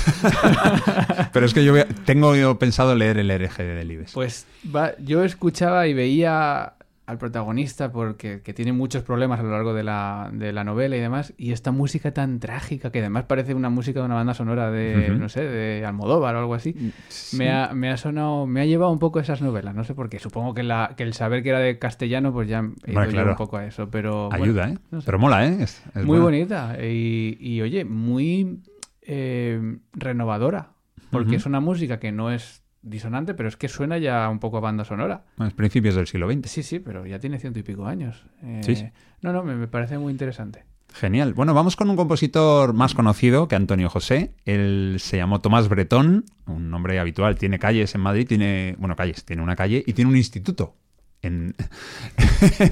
Pero 1.34 1.46
es 1.46 1.54
que 1.54 1.64
yo 1.64 1.74
tengo 2.06 2.36
yo 2.36 2.60
pensado 2.60 2.96
leer 2.96 3.18
el 3.18 3.32
hereje 3.32 3.64
de 3.64 3.76
Delibes. 3.76 4.12
pues 4.14 4.46
va- 4.76 4.94
yo 5.00 5.24
escuchaba 5.24 5.88
y 5.88 5.94
veía 5.94 6.74
al 7.06 7.18
protagonista 7.18 7.92
porque 7.92 8.42
que 8.42 8.54
tiene 8.54 8.72
muchos 8.72 9.04
problemas 9.04 9.40
a 9.40 9.44
lo 9.44 9.52
largo 9.52 9.74
de 9.74 9.84
la, 9.84 10.30
de 10.32 10.54
la 10.54 10.64
novela 10.64 10.96
y 10.96 11.00
demás, 11.00 11.34
y 11.38 11.52
esta 11.52 11.72
música 11.72 12.14
tan 12.14 12.40
trágica 12.40 12.92
que 12.92 13.00
además 13.00 13.26
parece 13.26 13.54
una 13.54 13.70
música 13.70 14.00
de 14.00 14.06
una 14.06 14.16
banda 14.16 14.34
sonora 14.34 14.72
de, 14.72 15.10
no 15.10 15.28
sé, 15.28 15.42
de 15.42 15.86
Almodóvar 15.86 16.36
o 16.36 16.40
algo 16.40 16.54
así. 16.54 16.94
Me 17.34 17.52
ha, 17.52 17.74
me 17.74 17.90
ha 17.90 17.98
sonado, 17.98 18.48
me 18.48 18.62
ha 18.62 18.66
llevado 18.66 18.92
un 18.92 19.00
poco 19.00 19.20
a 19.20 19.22
esas 19.22 19.42
novelas, 19.42 19.76
no 19.76 19.84
sé 19.84 19.94
por 19.94 20.10
qué. 20.10 20.20
Supongo 20.20 20.54
que, 20.54 20.64
la, 20.64 20.94
que 20.96 21.04
el 21.04 21.14
saber 21.14 21.44
que 21.44 21.50
era 21.50 21.60
de 21.60 21.78
castellano, 21.78 22.32
pues 22.32 22.48
ya 22.48 22.60
he 22.60 22.92
ido 22.92 22.94
Bueno, 22.94 23.06
yo 23.06 23.12
claro. 23.12 23.32
un 23.32 23.38
poco 23.38 23.58
a 23.58 23.66
eso, 23.66 23.90
pero... 23.90 24.30
bueno, 24.30 24.44
Ayuda, 24.44 24.70
¿eh? 24.70 24.78
no 24.92 25.02
sé. 25.02 25.06
Pero 25.06 25.20
mola, 25.20 25.46
¿eh? 25.46 25.58
Es, 25.60 25.84
es 25.94 26.06
muy 26.06 26.20
buena. 26.20 26.24
bonita 26.24 26.78
y, 26.82 27.38
y, 27.40 27.62
oye, 27.62 27.84
muy 27.84 28.62
eh, 29.02 29.78
renovadora, 29.92 30.72
porque 31.12 31.36
es 31.36 31.46
una 31.46 31.60
música 31.60 32.00
que 32.00 32.12
no 32.12 32.32
es 32.32 32.63
disonante, 32.84 33.34
pero 33.34 33.50
es 33.50 33.58
que 33.58 33.68
suena 33.68 33.98
ya 33.98 34.30
un 34.30 34.40
poco 34.40 34.58
a 34.58 34.60
banda 34.60 34.86
sonora. 34.86 35.24
Bueno, 35.38 35.48
es 35.50 35.54
principios 35.56 35.96
del 35.96 36.06
siglo 36.08 36.32
XX. 36.32 36.48
Sí, 36.50 36.64
sí, 36.64 36.80
pero 36.80 37.06
ya 37.06 37.18
tiene 37.20 37.40
ciento 37.40 37.60
y 37.60 37.64
pico 37.64 37.86
años. 37.88 38.26
Eh, 38.44 38.62
Sí, 38.64 38.76
sí. 38.76 38.86
No, 39.22 39.34
no, 39.34 39.44
me, 39.44 39.56
me 39.56 39.68
parece 39.68 39.98
muy 39.98 40.12
interesante. 40.12 40.66
Genial. 40.94 41.34
Bueno, 41.34 41.56
vamos 41.56 41.76
con 41.76 41.90
un 41.90 41.96
compositor 41.96 42.74
más 42.74 42.94
conocido 42.94 43.48
que 43.48 43.56
Antonio 43.56 43.90
José. 43.90 44.36
Él 44.46 44.98
se 45.00 45.18
llamó 45.18 45.42
Tomás 45.42 45.68
Bretón, 45.68 46.26
un 46.46 46.70
nombre 46.70 47.00
habitual. 47.00 47.36
Tiene 47.36 47.58
calles 47.58 47.96
en 47.96 48.02
Madrid, 48.02 48.28
tiene, 48.28 48.76
bueno, 48.78 48.96
calles, 48.96 49.26
tiene 49.26 49.42
una 49.42 49.56
calle 49.56 49.84
y 49.88 49.94
tiene 49.94 50.12
un 50.12 50.18
instituto 50.18 50.76
en, 51.28 51.56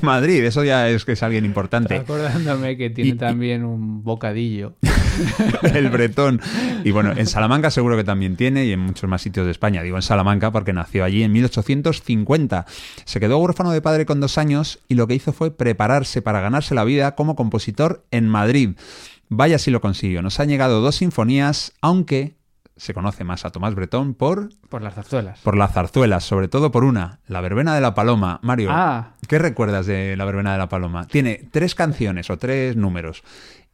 Madrid. 0.02 0.44
Eso 0.44 0.64
ya 0.64 0.90
es 0.90 1.06
que 1.06 1.14
es 1.14 1.24
alguien 1.24 1.46
importante. 1.46 1.96
Acordándome 1.96 2.76
que 2.78 2.90
tiene 2.90 3.12
y- 3.12 3.14
también 3.14 3.64
un 3.64 4.04
bocadillo. 4.04 4.76
el 5.74 5.90
bretón. 5.90 6.42
Y 6.84 6.92
bueno, 6.92 7.14
en 7.16 7.28
Salamanca 7.28 7.72
seguro 7.72 7.96
que 7.96 8.04
también 8.04 8.36
tiene 8.36 8.66
y 8.66 8.74
en 8.74 8.82
muchos 8.82 9.10
más 9.10 9.22
sitios 9.22 9.46
de 9.46 9.52
España. 9.52 9.82
Digo 9.84 9.96
en 9.96 10.02
Salamanca 10.02 10.52
porque 10.52 10.74
nació 10.74 11.04
allí 11.04 11.24
en 11.24 11.32
1850. 11.32 12.66
Se 13.06 13.20
quedó 13.20 13.38
huérfano 13.38 13.72
de 13.72 13.82
padre 13.82 14.06
con 14.06 14.20
dos 14.20 14.38
años 14.38 14.80
y 14.88 14.96
lo 14.96 15.08
que 15.08 15.16
hizo 15.16 15.32
fue 15.32 15.56
prepararse 15.56 16.22
para 16.22 16.42
ganarse 16.42 16.76
la 16.76 16.84
vida 16.84 17.16
como 17.16 17.36
compositor 17.36 18.06
en 18.12 18.28
Madrid. 18.28 18.72
Vaya 19.30 19.60
si 19.60 19.72
lo 19.72 19.80
consiguió. 19.80 20.22
Nos 20.22 20.42
han 20.42 20.50
llegado 20.50 20.82
dos 20.82 20.96
sinfonías, 20.96 21.72
aunque 21.82 22.36
se 22.82 22.96
conoce 22.96 23.24
más 23.24 23.46
a 23.46 23.52
Tomás 23.52 23.76
Bretón 23.76 24.16
por, 24.16 24.50
Por 24.70 24.82
las 24.82 24.96
zarzuelas. 24.96 25.40
por 25.42 25.56
las 25.56 25.72
zarzuelas, 25.74 26.24
sobre 26.24 26.48
todo 26.48 26.72
por 26.72 26.84
una, 26.84 27.20
La 27.28 27.40
Verbena 27.40 27.76
de 27.76 27.82
la 27.82 27.94
Paloma. 27.94 28.40
Mario, 28.42 28.70
Ah, 28.72 29.18
¿Qué 29.28 29.38
recuerdas 29.38 29.86
de 29.86 30.16
La 30.18 30.26
Verbena 30.26 30.52
de 30.54 30.58
la 30.58 30.68
Paloma? 30.68 31.06
Tiene 31.06 31.48
tres 31.52 31.76
canciones 31.76 32.32
o 32.32 32.38
tres 32.38 32.76
números 32.76 33.22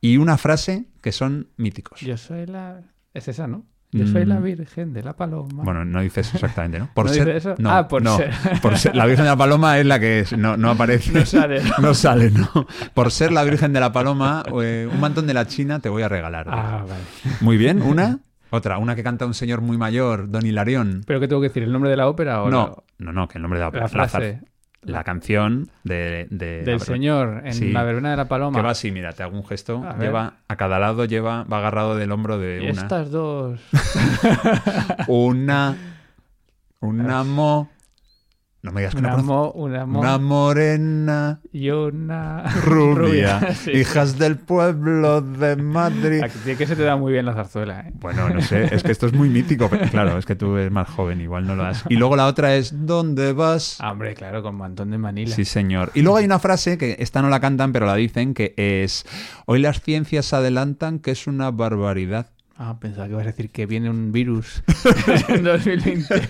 y 0.02 0.18
una 0.18 0.38
frase 0.38 0.88
que 1.02 1.14
son 1.14 1.48
míticos. 1.56 2.02
yo 2.02 2.18
soy 2.18 2.46
la... 2.48 2.82
Es 3.14 3.30
esa, 3.30 3.48
¿no? 3.48 3.66
Yo 3.94 4.06
soy 4.06 4.26
la 4.26 4.42
Virgen 4.42 4.92
de 4.92 5.02
la 5.02 5.14
Paloma. 5.16 5.62
Mm. 5.64 5.66
Bueno, 5.66 5.86
no 5.86 6.02
dices 6.02 6.34
exactamente, 6.36 6.78
¿no? 6.78 6.90
Por 6.94 7.06
¿No 7.06 7.14
ser, 7.14 7.30
eso? 7.30 7.56
No, 7.58 7.72
Ah, 7.72 7.88
por 7.88 8.02
no, 8.04 8.18
ser. 8.18 8.34
por 8.62 8.78
ser- 8.78 8.94
La 8.94 9.06
Virgen 9.06 9.24
de 9.24 9.32
la 9.32 9.38
Paloma 9.38 9.80
es 9.80 9.86
la 9.86 9.98
que 10.02 10.20
es- 10.20 10.38
no, 10.38 10.58
no 10.58 10.72
aparece. 10.72 11.14
No 11.14 11.26
sale, 11.26 11.64
¿no? 11.64 11.72
No 11.80 11.94
sale, 11.94 12.30
no. 12.32 12.68
Por 12.94 13.12
ser 13.12 13.32
la 13.32 13.46
Virgen 13.46 13.72
de 13.72 13.80
la 13.80 13.94
Paloma, 13.94 14.44
eh, 14.62 14.90
un 14.92 15.00
mantón 15.00 15.26
de 15.26 15.34
la 15.34 15.48
China 15.48 15.80
te 15.80 15.88
voy 15.88 16.04
a 16.04 16.10
regalar. 16.10 16.48
Ah, 16.50 16.84
vale. 16.88 17.02
Muy 17.40 17.56
bien, 17.56 17.82
una. 17.82 18.20
Otra, 18.50 18.78
una 18.78 18.96
que 18.96 19.04
canta 19.04 19.26
un 19.26 19.34
señor 19.34 19.62
muy 19.62 19.78
mayor, 19.78 20.30
Don 20.32 20.46
Hilarión. 20.46 21.02
¿Pero 21.06 21.20
qué 21.20 21.28
tengo 21.28 21.42
que 21.42 21.50
decir? 21.50 21.64
¿El 21.64 21.72
nombre 21.72 21.90
de 21.92 21.98
la 21.98 22.08
ópera 22.08 22.42
o 22.44 22.50
No, 22.50 22.84
no, 22.98 23.12
no, 23.14 23.28
que 23.28 23.38
el 23.38 23.42
nombre 23.42 23.60
de 23.60 23.66
la, 23.66 23.72
la, 23.72 23.80
la 23.82 23.88
frase 23.90 24.42
la 24.84 25.04
canción 25.04 25.68
de, 25.84 26.28
de 26.30 26.64
del 26.64 26.78
la- 26.78 26.86
señor 26.86 27.42
en 27.46 27.54
Sí. 27.54 27.72
la 27.72 27.84
verbena 27.84 28.12
de 28.12 28.18
la 28.18 28.28
paloma? 28.30 28.58
Que 28.58 28.64
va 28.64 28.72
así, 28.72 28.90
mira, 28.92 29.12
te 29.12 29.24
hago 29.24 29.36
un 29.36 29.46
gesto. 29.46 29.84
A 29.86 29.94
ver. 29.94 30.08
lleva 30.08 30.36
a 30.48 30.56
cada 30.56 30.80
lado, 30.80 31.04
lleva, 31.04 31.44
va 31.44 31.58
agarrado 31.58 31.96
del 31.98 32.12
hombro 32.12 32.38
de 32.38 32.60
una. 32.62 32.70
estas 32.70 33.12
dos... 33.12 33.60
Una. 35.08 35.76
Una 36.80 37.24
mo. 37.26 37.70
No 38.68 38.74
me 38.74 38.82
digas 38.82 38.96
que 38.96 39.02
no 39.02 39.14
Una, 39.14 39.24
mo, 39.24 39.52
una, 39.52 39.86
mo 39.86 40.00
Una 40.02 40.18
morena 40.18 41.40
y 41.54 41.70
una 41.70 42.44
rubia, 42.66 43.56
sí. 43.56 43.72
hijas 43.72 44.20
del 44.20 44.36
pueblo 44.36 45.22
de 45.22 45.56
Madrid. 45.56 46.22
Aquí 46.22 46.38
que 46.58 46.68
se 46.68 46.76
te 46.76 46.84
da 46.84 46.98
muy 46.98 47.14
bien 47.14 47.26
la 47.26 47.34
zarzuela, 47.34 47.80
¿eh? 47.80 47.94
Bueno, 47.94 48.28
no 48.28 48.42
sé, 48.42 48.76
es 48.76 48.84
que 48.84 48.92
esto 48.92 49.06
es 49.06 49.14
muy 49.14 49.30
mítico, 49.30 49.70
pero 49.70 49.90
claro, 49.90 50.18
es 50.18 50.26
que 50.26 50.36
tú 50.36 50.58
eres 50.58 50.70
más 50.70 50.90
joven, 50.90 51.22
igual 51.22 51.48
no 51.48 51.56
lo 51.56 51.64
has. 51.64 51.86
Y 51.88 51.96
luego 51.96 52.18
la 52.18 52.26
otra 52.26 52.58
es 52.58 52.86
¿Dónde 52.86 53.32
vas? 53.32 53.78
Ah, 53.80 53.94
hombre, 53.94 54.16
claro, 54.16 54.44
con 54.44 54.56
mantón 54.56 54.92
de 54.92 54.98
Manila. 54.98 55.34
Sí, 55.34 55.46
señor. 55.46 55.92
Y 55.94 56.02
luego 56.02 56.18
hay 56.18 56.26
una 56.26 56.40
frase 56.40 56.78
que 56.78 56.98
esta 57.00 57.22
no 57.22 57.30
la 57.30 57.40
cantan, 57.40 57.72
pero 57.72 57.86
la 57.86 57.96
dicen, 57.96 58.34
que 58.34 58.54
es 58.58 59.06
Hoy 59.46 59.60
las 59.60 59.80
ciencias 59.80 60.34
adelantan 60.34 61.00
que 61.00 61.12
es 61.12 61.26
una 61.26 61.52
barbaridad. 61.52 62.28
Ah, 62.60 62.76
pensaba 62.80 63.06
que 63.06 63.14
ibas 63.14 63.24
a 63.24 63.28
decir 63.28 63.52
que 63.52 63.68
viene 63.68 63.88
un 63.88 64.12
virus 64.12 64.64
en 65.28 65.44
2020. 65.44 66.22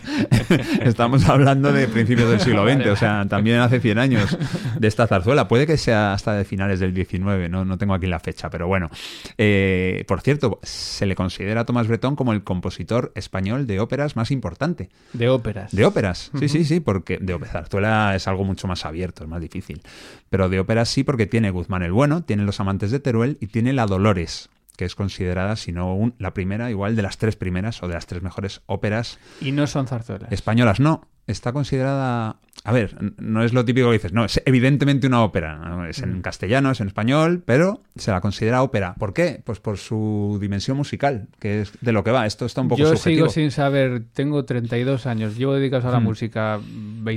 Estamos 0.82 1.28
hablando 1.30 1.72
de 1.72 1.88
principios 1.88 2.30
del 2.30 2.42
siglo 2.42 2.70
XX, 2.70 2.88
o 2.88 2.96
sea, 2.98 3.26
también 3.30 3.60
hace 3.60 3.80
100 3.80 3.98
años 3.98 4.38
de 4.78 4.88
esta 4.90 5.08
zarzuela. 5.08 5.48
Puede 5.48 5.66
que 5.66 5.78
sea 5.78 6.12
hasta 6.12 6.34
de 6.34 6.44
finales 6.44 6.82
del 6.82 6.94
19, 6.94 7.48
no, 7.48 7.63
no 7.63 7.78
tengo 7.78 7.94
aquí 7.94 8.08
la 8.08 8.20
fecha, 8.20 8.50
pero 8.50 8.68
bueno. 8.68 8.90
Eh, 9.38 10.04
por 10.06 10.20
cierto, 10.20 10.60
se 10.63 11.06
le 11.06 11.16
considera 11.16 11.62
a 11.62 11.66
Tomás 11.66 11.88
Bretón 11.88 12.18
como 12.18 12.34
el 12.34 12.44
compositor 12.44 13.13
español 13.16 13.66
de 13.66 13.80
óperas 13.80 14.18
más 14.18 14.30
importante. 14.30 14.90
De 15.13 15.30
óperas. 15.30 15.74
De 15.74 15.86
óperas, 15.86 16.32
sí, 16.38 16.50
sí, 16.50 16.66
sí, 16.66 16.82
porque 16.82 17.20
de 17.22 17.36
ópera 17.36 17.54
zarzuela 17.54 18.16
es 18.16 18.28
algo 18.28 18.44
mucho 18.44 18.68
más 18.68 18.84
abierto, 18.84 19.24
es 19.24 19.30
más 19.30 19.40
difícil. 19.40 19.82
Pero 20.30 20.50
de 20.50 20.60
óperas 20.60 20.90
sí, 20.90 21.06
porque 21.06 21.26
tiene 21.26 21.52
Guzmán 21.52 21.84
el 21.84 21.94
Bueno, 21.94 22.24
tiene 22.24 22.44
Los 22.44 22.60
Amantes 22.60 22.92
de 22.92 23.00
Teruel 23.00 23.38
y 23.40 23.48
tiene 23.48 23.72
La 23.72 23.86
Dolores, 23.86 24.50
que 24.78 24.86
es 24.86 24.96
considerada, 24.96 25.58
si 25.58 25.74
no 25.74 25.94
un- 25.94 26.13
la 26.20 26.34
primera, 26.34 26.70
igual 26.72 26.96
de 26.96 27.02
las 27.02 27.18
tres 27.18 27.36
primeras 27.36 27.84
o 27.84 27.88
de 27.90 27.96
las 27.96 28.06
tres 28.08 28.22
mejores 28.22 28.62
óperas 28.68 29.20
Y 29.42 29.52
no 29.52 29.68
son 29.68 29.88
zarzuelas. 29.88 30.32
españolas. 30.32 30.80
No, 30.80 31.08
está 31.26 31.52
considerada... 31.52 32.38
A 32.63 32.72
ver, 32.72 32.96
no 33.20 33.44
es 33.44 33.54
lo 33.54 33.66
típico 33.66 33.88
que 33.88 33.94
dices, 33.94 34.13
no, 34.13 34.24
es 34.26 34.42
evidentemente 34.46 35.06
una 35.08 35.24
ópera, 35.24 35.86
es 35.90 36.00
en 36.02 36.22
castellano, 36.22 36.72
es 36.72 36.80
en 36.82 36.88
español, 36.88 37.44
pero 37.46 37.82
se 37.96 38.12
la 38.12 38.20
considera 38.22 38.63
ópera. 38.63 38.96
¿Por 38.98 39.13
qué? 39.13 39.42
Pues 39.46 39.60
por 39.60 39.78
su 39.78 40.38
dimensión 40.42 40.76
musical, 40.78 41.28
que 41.40 41.62
es 41.62 41.74
de 41.82 41.92
lo 41.92 42.04
que 42.04 42.12
va. 42.12 42.26
Esto 42.26 42.46
está 42.46 42.62
un 42.62 42.68
poco 42.68 42.80
Yo 42.82 42.90
subjetivo. 42.96 43.28
sigo 43.28 43.30
sin 43.30 43.52
saber, 43.52 44.04
tengo 44.13 44.44
32 44.46 45.06
años, 45.06 45.38
llevo 45.38 45.54
dedicado 45.54 45.88
a 45.90 45.92
la 45.92 46.00
Hmm. 46.00 46.04
música 46.04 46.60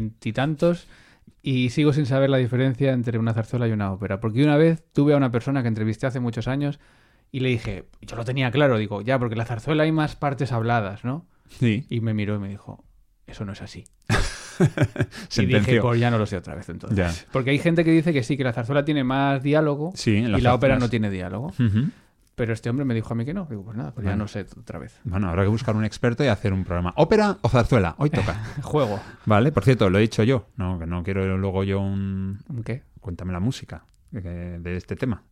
veintitantos 0.01 0.87
y 1.42 1.70
sigo 1.70 1.92
sin 1.92 2.07
saber 2.07 2.31
la 2.31 2.37
diferencia 2.38 2.92
entre 2.92 3.18
una 3.18 3.33
zarzuela 3.35 3.66
y 3.68 3.73
una 3.73 3.92
ópera. 3.92 4.20
Porque 4.20 4.42
una 4.44 4.57
vez 4.57 4.83
tuve 4.92 5.14
a 5.14 5.16
una 5.16 5.31
persona 5.31 5.62
que 5.62 5.68
entrevisté 5.68 6.07
hace 6.07 6.20
muchos 6.20 6.49
años 6.49 6.79
y 7.33 7.40
le 7.40 7.49
dije, 7.51 7.88
yo 8.03 8.16
lo 8.16 8.25
tenía 8.25 8.51
claro, 8.51 8.79
digo, 8.79 9.03
ya, 9.03 9.19
porque 9.19 9.35
en 9.35 9.38
la 9.38 9.45
zarzuela 9.45 9.85
hay 9.85 9.93
más 9.93 10.16
partes 10.16 10.53
habladas, 10.53 11.05
¿no? 11.05 11.27
Sí, 11.49 11.87
Y 11.88 12.01
me 12.01 12.14
miró 12.14 12.37
y 12.37 12.38
me 12.38 12.49
dijo, 12.49 12.85
eso 13.27 13.45
no 13.45 13.53
es 13.53 13.62
así. 13.62 13.85
Y 15.38 15.47
dije, 15.47 15.81
pues 15.81 15.99
ya 15.99 16.11
no 16.11 16.19
lo 16.19 16.27
sé 16.27 16.37
otra 16.37 16.55
vez 16.55 16.69
entonces. 16.69 16.99
Ya. 16.99 17.11
Porque 17.33 17.51
hay 17.51 17.59
gente 17.59 17.83
que 17.83 17.90
dice 17.90 18.12
que 18.12 18.23
sí, 18.23 18.37
que 18.37 18.45
la 18.45 18.53
zarzuela 18.53 18.85
tiene 18.85 19.05
más 19.05 19.43
diálogo 19.43 19.93
Sí, 19.95 20.16
en 20.16 20.35
y 20.37 20.40
la 20.40 20.55
ópera 20.55 20.79
no 20.79 20.90
tiene 20.90 21.09
diálogo. 21.11 21.53
Pero 22.35 22.53
este 22.53 22.71
hombre 22.71 22.85
me 22.85 22.95
dijo 22.95 23.12
a 23.12 23.16
mí 23.16 23.25
que 23.25 23.35
no. 23.35 23.47
Digo, 23.49 23.64
pues 23.64 23.77
nada, 23.77 23.93
pues 23.93 24.07
ya 24.07 24.16
no 24.16 24.27
sé 24.29 24.47
otra 24.59 24.79
vez. 24.79 24.99
Bueno, 25.05 25.29
habrá 25.29 25.43
que 25.43 25.49
buscar 25.49 25.77
un 25.77 25.85
experto 25.85 26.25
y 26.25 26.29
hacer 26.29 26.53
un 26.53 26.64
programa. 26.64 26.95
¿Ópera 26.97 27.38
o 27.43 27.49
zarzuela? 27.49 27.95
Hoy 27.99 28.11
toca. 28.11 28.35
Juego. 28.62 29.01
Vale, 29.27 29.53
por 29.53 29.64
cierto, 29.64 29.90
lo 29.90 29.99
he 29.99 30.03
dicho 30.03 30.23
yo. 30.23 30.47
No, 30.57 30.79
que 30.79 30.87
no 30.87 31.03
quiero 31.03 31.37
luego 31.37 31.64
yo 31.64 31.81
un... 31.81 32.40
¿Un 32.49 32.62
qué? 32.62 32.85
Cuéntame 33.01 33.33
la 33.33 33.40
música 33.40 33.85
eh, 34.12 34.59
de 34.61 34.77
este 34.77 34.97
tema. 34.97 35.23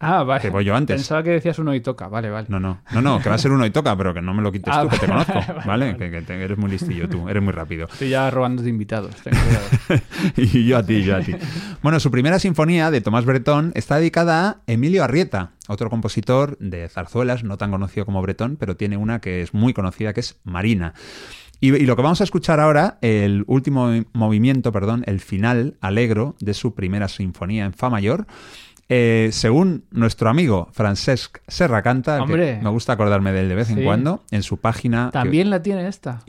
Ah, 0.00 0.22
vale. 0.24 0.42
Que 0.42 0.50
voy 0.50 0.64
yo 0.64 0.74
antes. 0.74 0.96
Pensaba 0.96 1.22
que 1.22 1.30
decías 1.30 1.58
uno 1.58 1.74
y 1.74 1.80
toca. 1.80 2.08
Vale, 2.08 2.28
vale. 2.28 2.46
No, 2.50 2.60
no, 2.60 2.80
no, 2.92 3.00
no, 3.00 3.20
que 3.20 3.28
va 3.28 3.36
a 3.36 3.38
ser 3.38 3.52
uno 3.52 3.64
y 3.64 3.70
toca, 3.70 3.96
pero 3.96 4.12
que 4.12 4.20
no 4.20 4.34
me 4.34 4.42
lo 4.42 4.52
quites 4.52 4.74
Ah, 4.74 4.82
tú, 4.82 4.88
que 4.90 4.98
te 4.98 5.06
conozco, 5.06 5.32
vale, 5.34 5.46
¿vale? 5.46 5.66
vale. 5.92 5.96
Que, 5.96 6.10
que 6.10 6.22
te- 6.22 6.42
eres 6.42 6.58
muy 6.58 6.70
listillo 6.70 7.08
tú, 7.08 7.28
eres 7.28 7.42
muy 7.42 7.52
rápido. 7.52 7.86
Estoy 7.90 8.10
ya 8.10 8.30
robando 8.30 8.62
de 8.62 8.70
invitados. 8.70 9.14
ten 9.22 9.32
cuidado. 9.34 10.02
y 10.36 10.66
yo 10.66 10.76
a 10.78 10.82
ti, 10.84 11.02
yo 11.02 11.16
a 11.16 11.20
ti. 11.20 11.34
Bueno, 11.82 12.00
su 12.00 12.10
primera 12.10 12.38
sinfonía 12.38 12.90
de 12.90 13.00
Tomás 13.00 13.24
Bretón 13.24 13.72
está 13.74 13.96
dedicada 13.96 14.48
a 14.48 14.56
Emilio 14.66 15.04
Arrieta, 15.04 15.52
otro 15.68 15.88
compositor 15.90 16.58
de 16.58 16.88
zarzuelas, 16.88 17.44
no 17.44 17.56
tan 17.56 17.70
conocido 17.70 18.04
como 18.04 18.20
Bretón, 18.20 18.56
pero 18.56 18.76
tiene 18.76 18.96
una 18.96 19.20
que 19.20 19.40
es 19.42 19.54
muy 19.54 19.72
conocida, 19.72 20.12
que 20.12 20.20
es 20.20 20.38
Marina. 20.44 20.92
Y, 21.60 21.74
y 21.74 21.86
lo 21.86 21.96
que 21.96 22.02
vamos 22.02 22.20
a 22.20 22.24
escuchar 22.24 22.60
ahora, 22.60 22.98
el 23.00 23.44
último 23.46 23.90
movimiento, 24.12 24.70
perdón, 24.72 25.02
el 25.06 25.20
final 25.20 25.76
alegro 25.80 26.34
de 26.40 26.52
su 26.52 26.74
primera 26.74 27.08
sinfonía 27.08 27.64
en 27.64 27.72
Fa 27.72 27.88
mayor, 27.88 28.26
Eh, 28.88 29.30
según 29.32 29.84
nuestro 29.90 30.28
amigo 30.28 30.68
Francesc 30.72 31.38
Serracanta, 31.48 32.16
que 32.16 32.22
Hombre. 32.22 32.60
me 32.62 32.68
gusta 32.70 32.92
acordarme 32.92 33.32
de 33.32 33.40
él 33.40 33.48
de 33.48 33.54
vez 33.54 33.70
en 33.70 33.82
cuando, 33.84 34.22
en 34.30 34.42
su 34.42 34.58
página... 34.58 35.06
que- 35.06 35.12
También 35.18 35.50
la 35.50 35.62
tiene 35.62 35.88
esta. 35.88 36.22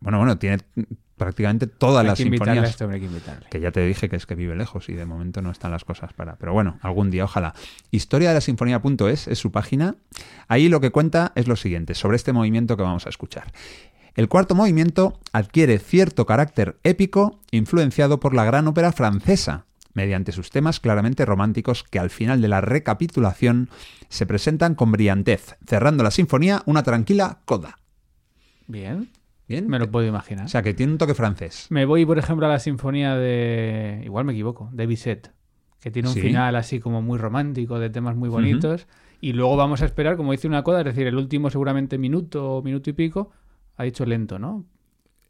bueno, 0.00 0.18
bueno, 0.18 0.38
tiene 0.38 0.58
prácticamente 1.16 1.66
todas 1.66 2.02
Hay 2.02 2.06
las 2.10 2.16
que 2.18 2.22
sinfonías. 2.24 2.70
este 2.70 2.84
hay 2.84 3.08
que 3.50 3.60
ya 3.60 3.72
te 3.72 3.84
dije 3.84 4.08
que 4.08 4.14
es 4.14 4.24
que 4.26 4.36
vive 4.36 4.54
lejos 4.54 4.88
y 4.88 4.92
de 4.94 5.04
momento 5.04 5.42
no 5.42 5.50
están 5.50 5.72
las 5.72 5.84
cosas 5.84 6.12
para. 6.12 6.36
Pero 6.36 6.52
bueno, 6.52 6.78
algún 6.80 7.10
día, 7.10 7.24
ojalá. 7.24 7.54
Historia 7.90 8.28
de 8.28 8.34
la 8.36 8.40
sinfonía.es 8.40 9.26
es 9.26 9.38
su 9.38 9.50
página. 9.50 9.96
Ahí 10.46 10.68
lo 10.68 10.80
que 10.80 10.90
cuenta 10.90 11.32
es 11.34 11.48
lo 11.48 11.56
siguiente, 11.56 11.94
sobre 11.94 12.14
este 12.16 12.32
movimiento 12.32 12.76
que 12.76 12.84
vamos 12.84 13.06
a 13.06 13.08
escuchar. 13.08 13.50
El 14.14 14.28
cuarto 14.28 14.54
movimiento 14.54 15.18
adquiere 15.32 15.78
cierto 15.80 16.24
carácter 16.26 16.76
épico 16.84 17.40
influenciado 17.50 18.20
por 18.20 18.34
la 18.34 18.44
gran 18.44 18.66
ópera 18.68 18.92
francesa, 18.92 19.64
mediante 19.94 20.32
sus 20.32 20.50
temas 20.50 20.80
claramente 20.80 21.24
románticos 21.24 21.82
que 21.82 21.98
al 21.98 22.10
final 22.10 22.40
de 22.40 22.48
la 22.48 22.60
recapitulación 22.60 23.68
se 24.08 24.26
presentan 24.26 24.74
con 24.74 24.92
brillantez, 24.92 25.56
cerrando 25.66 26.02
la 26.04 26.10
sinfonía 26.10 26.62
una 26.66 26.82
tranquila 26.82 27.40
coda. 27.44 27.78
Bien, 28.66 29.08
¿Bien? 29.48 29.66
me 29.68 29.78
lo 29.78 29.90
puedo 29.90 30.06
imaginar. 30.06 30.44
O 30.46 30.48
sea, 30.48 30.62
que 30.62 30.74
tiene 30.74 30.92
un 30.92 30.98
toque 30.98 31.14
francés. 31.14 31.66
Me 31.70 31.84
voy, 31.86 32.04
por 32.06 32.18
ejemplo, 32.18 32.46
a 32.46 32.50
la 32.50 32.58
sinfonía 32.58 33.16
de. 33.16 34.02
Igual 34.04 34.24
me 34.24 34.32
equivoco, 34.32 34.68
de 34.72 34.86
Bizet, 34.86 35.32
que 35.80 35.90
tiene 35.90 36.08
un 36.08 36.14
Sí. 36.14 36.20
final 36.20 36.54
así 36.56 36.80
como 36.80 37.00
muy 37.02 37.18
romántico, 37.18 37.78
de 37.78 37.88
temas 37.90 38.14
muy 38.16 38.28
bonitos. 38.28 38.86
Y 39.20 39.32
luego 39.32 39.56
vamos 39.56 39.82
a 39.82 39.84
esperar, 39.86 40.16
como 40.16 40.32
dice 40.32 40.46
una 40.46 40.62
coda, 40.62 40.80
es 40.80 40.84
decir, 40.84 41.06
el 41.06 41.16
último 41.16 41.50
seguramente 41.50 41.98
minuto 41.98 42.56
o 42.58 42.62
minuto 42.62 42.88
y 42.90 42.92
pico, 42.92 43.30
ha 43.76 43.82
dicho 43.84 44.04
lento, 44.06 44.38
¿no? 44.38 44.64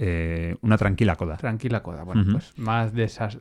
Eh, 0.01 0.57
una 0.61 0.77
tranquila 0.77 1.17
coda. 1.17 1.37
Tranquila 1.39 1.83
coda. 1.83 2.05
Bueno, 2.05 2.25
pues 2.33 2.53
más 2.57 2.93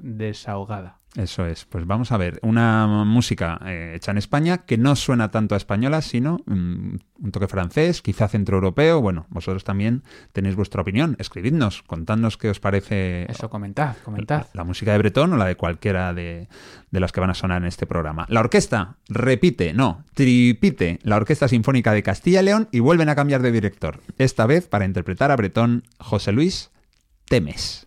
desahogada. 0.01 0.99
Eso 1.15 1.47
es. 1.47 1.65
Pues 1.65 1.87
vamos 1.87 2.11
a 2.11 2.17
ver. 2.17 2.39
Una 2.43 2.85
música 3.05 3.59
eh, 3.65 3.93
hecha 3.95 4.11
en 4.11 4.17
España 4.19 4.59
que 4.59 4.77
no 4.77 4.95
suena 4.95 5.31
tanto 5.31 5.55
a 5.55 5.57
española, 5.57 6.01
sino 6.01 6.39
mm, 6.45 6.95
un 7.23 7.31
toque 7.31 7.47
francés, 7.47 8.01
quizá 8.03 8.27
centroeuropeo. 8.27 9.01
Bueno, 9.01 9.25
vosotros 9.29 9.63
también 9.63 10.03
tenéis 10.31 10.55
vuestra 10.55 10.81
opinión. 10.81 11.15
Escribidnos, 11.17 11.81
contadnos 11.81 12.37
qué 12.37 12.49
os 12.49 12.59
parece 12.59 13.25
Eso, 13.31 13.49
comentad, 13.49 13.95
comentad. 14.03 14.45
la 14.53 14.63
música 14.63 14.91
de 14.91 14.99
Bretón 14.99 15.33
o 15.33 15.37
la 15.37 15.45
de 15.45 15.55
cualquiera 15.55 16.13
de, 16.13 16.49
de 16.91 16.99
las 16.99 17.11
que 17.11 17.19
van 17.19 17.31
a 17.31 17.35
sonar 17.35 17.63
en 17.63 17.67
este 17.67 17.87
programa. 17.87 18.25
La 18.29 18.41
orquesta 18.41 18.97
repite, 19.09 19.73
no, 19.73 20.03
tripite 20.13 20.99
la 21.01 21.15
Orquesta 21.15 21.47
Sinfónica 21.47 21.93
de 21.93 22.03
Castilla 22.03 22.41
y 22.41 22.45
León 22.45 22.69
y 22.71 22.79
vuelven 22.79 23.09
a 23.09 23.15
cambiar 23.15 23.41
de 23.41 23.51
director. 23.51 24.01
Esta 24.19 24.45
vez 24.45 24.67
para 24.67 24.85
interpretar 24.85 25.31
a 25.31 25.35
Bretón 25.35 25.83
José 25.99 26.31
Luis 26.31 26.69
Temes. 27.25 27.86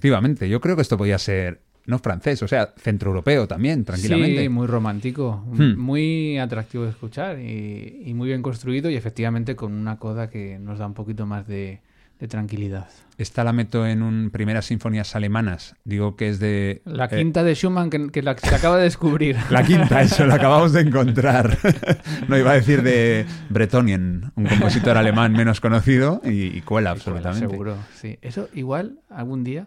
Efectivamente, 0.00 0.48
yo 0.48 0.60
creo 0.62 0.76
que 0.76 0.82
esto 0.82 0.96
podía 0.96 1.18
ser 1.18 1.60
no 1.86 1.98
francés, 1.98 2.42
o 2.42 2.48
sea, 2.48 2.72
centroeuropeo 2.78 3.46
también, 3.46 3.84
tranquilamente. 3.84 4.42
Sí, 4.42 4.48
muy 4.48 4.66
romántico, 4.66 5.44
Hmm. 5.46 5.78
muy 5.78 6.38
atractivo 6.38 6.84
de 6.84 6.90
escuchar 6.90 7.38
y, 7.38 8.02
y 8.06 8.14
muy 8.14 8.28
bien 8.28 8.40
construido 8.42 8.88
y 8.88 8.96
efectivamente 8.96 9.56
con 9.56 9.72
una 9.72 9.98
coda 9.98 10.30
que 10.30 10.58
nos 10.58 10.78
da 10.78 10.86
un 10.86 10.94
poquito 10.94 11.26
más 11.26 11.46
de, 11.46 11.80
de 12.18 12.28
tranquilidad. 12.28 12.88
Esta 13.18 13.44
la 13.44 13.52
meto 13.52 13.86
en 13.86 14.02
un 14.02 14.30
primeras 14.30 14.66
sinfonías 14.66 15.16
alemanas. 15.16 15.74
Digo 15.84 16.16
que 16.16 16.28
es 16.28 16.38
de. 16.38 16.80
La 16.84 17.06
eh, 17.06 17.16
quinta 17.18 17.42
de 17.42 17.54
Schumann 17.54 17.90
que, 17.90 18.10
que 18.10 18.22
la, 18.22 18.36
se 18.38 18.54
acaba 18.54 18.76
de 18.78 18.84
descubrir. 18.84 19.36
La 19.50 19.62
quinta, 19.62 20.00
eso, 20.00 20.24
la 20.26 20.36
acabamos 20.36 20.72
de 20.72 20.82
encontrar. 20.82 21.58
no 22.28 22.38
iba 22.38 22.52
a 22.52 22.54
decir 22.54 22.82
de 22.82 23.26
Bretonien, 23.50 24.32
un 24.36 24.46
compositor 24.46 24.96
alemán 24.96 25.32
menos 25.32 25.60
conocido 25.60 26.20
y, 26.24 26.56
y 26.56 26.60
cuela 26.62 26.90
absolutamente. 26.90 27.48
Seguro, 27.48 27.76
sí. 27.94 28.18
Eso 28.22 28.48
igual 28.54 29.00
algún 29.10 29.44
día 29.44 29.66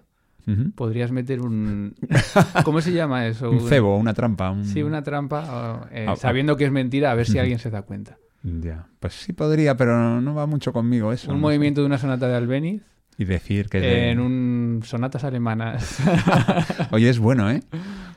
Podrías 0.75 1.11
meter 1.11 1.41
un... 1.41 1.95
¿Cómo 2.65 2.81
se 2.81 2.91
llama 2.91 3.27
eso? 3.27 3.49
Un 3.51 3.61
cebo, 3.61 3.97
una 3.97 4.13
trampa. 4.13 4.51
un- 4.51 4.65
Sí, 4.65 4.83
una 4.83 5.01
trampa, 5.03 5.87
eh, 5.91 6.05
Ah, 6.07 6.11
ah. 6.13 6.15
sabiendo 6.15 6.57
que 6.57 6.65
es 6.65 6.71
mentira, 6.71 7.11
a 7.11 7.15
ver 7.15 7.25
si 7.25 7.39
alguien 7.39 7.59
se 7.59 7.69
da 7.69 7.83
cuenta. 7.83 8.17
Ya, 8.43 8.87
pues 8.99 9.13
sí 9.13 9.31
podría, 9.31 9.77
pero 9.77 10.19
no 10.19 10.35
va 10.35 10.45
mucho 10.45 10.73
conmigo 10.73 11.13
eso. 11.13 11.29
Un 11.31 11.37
no 11.37 11.41
movimiento 11.43 11.79
de 11.81 11.87
una 11.87 11.97
sonata 11.97 12.27
de 12.27 12.35
Albeniz 12.35 12.81
sé. 12.81 12.93
Y 13.19 13.25
decir 13.25 13.69
que 13.69 13.79
de- 13.79 14.09
en 14.11 14.19
un 14.19 14.81
sonatas 14.83 15.23
alemanas. 15.23 15.99
Oye, 16.91 17.09
es 17.09 17.19
bueno, 17.19 17.49
¿eh? 17.51 17.61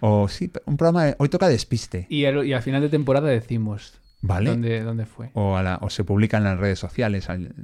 O 0.01 0.27
sí, 0.29 0.51
un 0.65 0.77
programa 0.77 1.05
de... 1.05 1.17
Hoy 1.19 1.29
toca 1.29 1.49
despiste, 1.49 2.07
y, 2.09 2.25
al, 2.25 2.45
y 2.47 2.53
al 2.55 2.63
final 2.63 2.81
de 2.83 2.89
temporada 2.89 3.29
decimos 3.29 4.01
¿vale? 4.23 4.51
dónde, 4.51 4.81
dónde 4.83 5.07
fue. 5.07 5.31
O, 5.35 5.57
a 5.57 5.63
la- 5.63 5.79
o 5.83 5.91
se 5.91 6.03
publica 6.03 6.39
en 6.39 6.45
las 6.45 6.59
redes 6.59 6.79
sociales 6.79 7.29
al- 7.31 7.55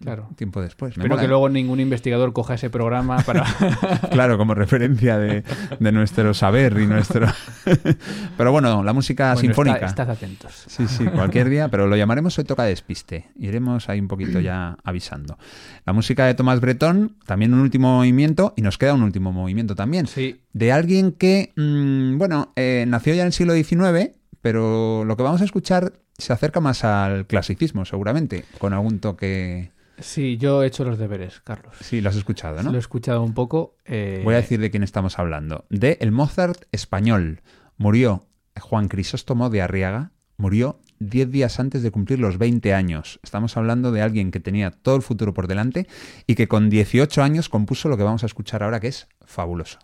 Claro. 0.00 0.28
tiempo 0.36 0.60
después. 0.62 0.92
Espero 0.92 1.08
mola, 1.08 1.20
que 1.20 1.26
¿eh? 1.26 1.28
luego 1.28 1.48
ningún 1.48 1.80
investigador 1.80 2.32
coja 2.32 2.54
ese 2.54 2.70
programa 2.70 3.18
para... 3.22 3.44
Claro, 4.12 4.38
como 4.38 4.54
referencia 4.54 5.18
de, 5.18 5.42
de 5.80 5.92
nuestro 5.92 6.34
saber 6.34 6.78
y 6.78 6.86
nuestro... 6.86 7.26
pero 8.36 8.52
bueno, 8.52 8.82
la 8.82 8.92
música 8.92 9.34
Bueno, 9.34 9.40
sinfónica. 9.40 9.76
está- 9.76 9.86
estad 9.86 10.10
atentos. 10.10 10.64
Sí, 10.68 10.86
sí, 10.86 11.04
cualquier 11.06 11.48
día, 11.48 11.68
pero 11.68 11.86
lo 11.86 11.96
llamaremos 11.96 12.38
hoy 12.38 12.44
toca 12.44 12.62
despiste. 12.64 13.26
Iremos 13.38 13.88
ahí 13.88 13.98
un 14.00 14.08
poquito 14.08 14.40
ya 14.40 14.76
avisando. 14.84 15.38
La 15.84 15.92
música 15.92 16.26
de 16.26 16.34
Tomás 16.34 16.60
Bretón, 16.60 17.16
también 17.26 17.52
un 17.54 17.60
último 17.60 17.96
movimiento, 17.96 18.54
y 18.56 18.62
nos 18.62 18.78
queda 18.78 18.94
un 18.94 19.02
último 19.02 19.32
movimiento 19.32 19.74
también. 19.74 20.06
Sí, 20.06 20.40
De 20.52 20.72
alguien 20.72 21.12
que, 21.12 21.52
mm, 21.56 22.18
bueno, 22.18 22.52
eh, 22.56 22.84
nació 22.86 23.14
ya 23.14 23.22
en 23.22 23.28
el 23.28 23.32
siglo 23.32 23.54
XIX, 23.54 24.10
pero 24.42 25.04
lo 25.04 25.16
que 25.16 25.22
vamos 25.22 25.40
a 25.40 25.44
escuchar 25.44 25.92
se 26.16 26.32
acerca 26.32 26.60
más 26.60 26.84
al 26.84 27.26
clasicismo, 27.26 27.84
seguramente, 27.84 28.44
con 28.58 28.72
algún 28.72 28.98
toque... 29.00 29.70
sí, 29.98 30.36
yo 30.38 30.62
he 30.62 30.66
hecho 30.66 30.84
los 30.84 30.98
deberes, 30.98 31.40
Carlos. 31.40 31.74
Sí, 31.80 32.00
lo 32.00 32.10
has 32.10 32.16
escuchado, 32.16 32.62
¿no? 32.62 32.70
Lo 32.70 32.76
he 32.76 32.80
escuchado 32.80 33.22
un 33.22 33.34
poco. 33.34 33.76
eh, 33.84 34.20
Voy 34.24 34.34
a 34.34 34.38
decir 34.38 34.60
de 34.60 34.70
quién 34.70 34.82
estamos 34.82 35.18
hablando. 35.18 35.64
De 35.70 35.98
el 36.00 36.12
Mozart 36.12 36.64
español. 36.72 37.42
Murió 37.76 38.24
Juan 38.60 38.88
Crisóstomo 38.88 39.50
de 39.50 39.62
Arriaga. 39.62 40.10
Murió 40.36 40.78
10 41.00 41.30
días 41.30 41.58
antes 41.60 41.82
de 41.82 41.90
cumplir 41.90 42.18
los 42.20 42.38
20 42.38 42.72
años. 42.74 43.18
Estamos 43.22 43.56
hablando 43.56 43.90
de 43.92 44.02
alguien 44.02 44.30
que 44.30 44.40
tenía 44.40 44.70
todo 44.70 44.96
el 44.96 45.02
futuro 45.02 45.34
por 45.34 45.46
delante 45.48 45.86
y 46.26 46.34
que 46.34 46.48
con 46.48 46.70
18 46.70 47.22
años 47.22 47.48
compuso 47.48 47.88
lo 47.88 47.96
que 47.96 48.02
vamos 48.04 48.22
a 48.22 48.26
escuchar 48.26 48.62
ahora, 48.62 48.78
que 48.80 48.88
es 48.88 49.08
fabuloso. 49.24 49.78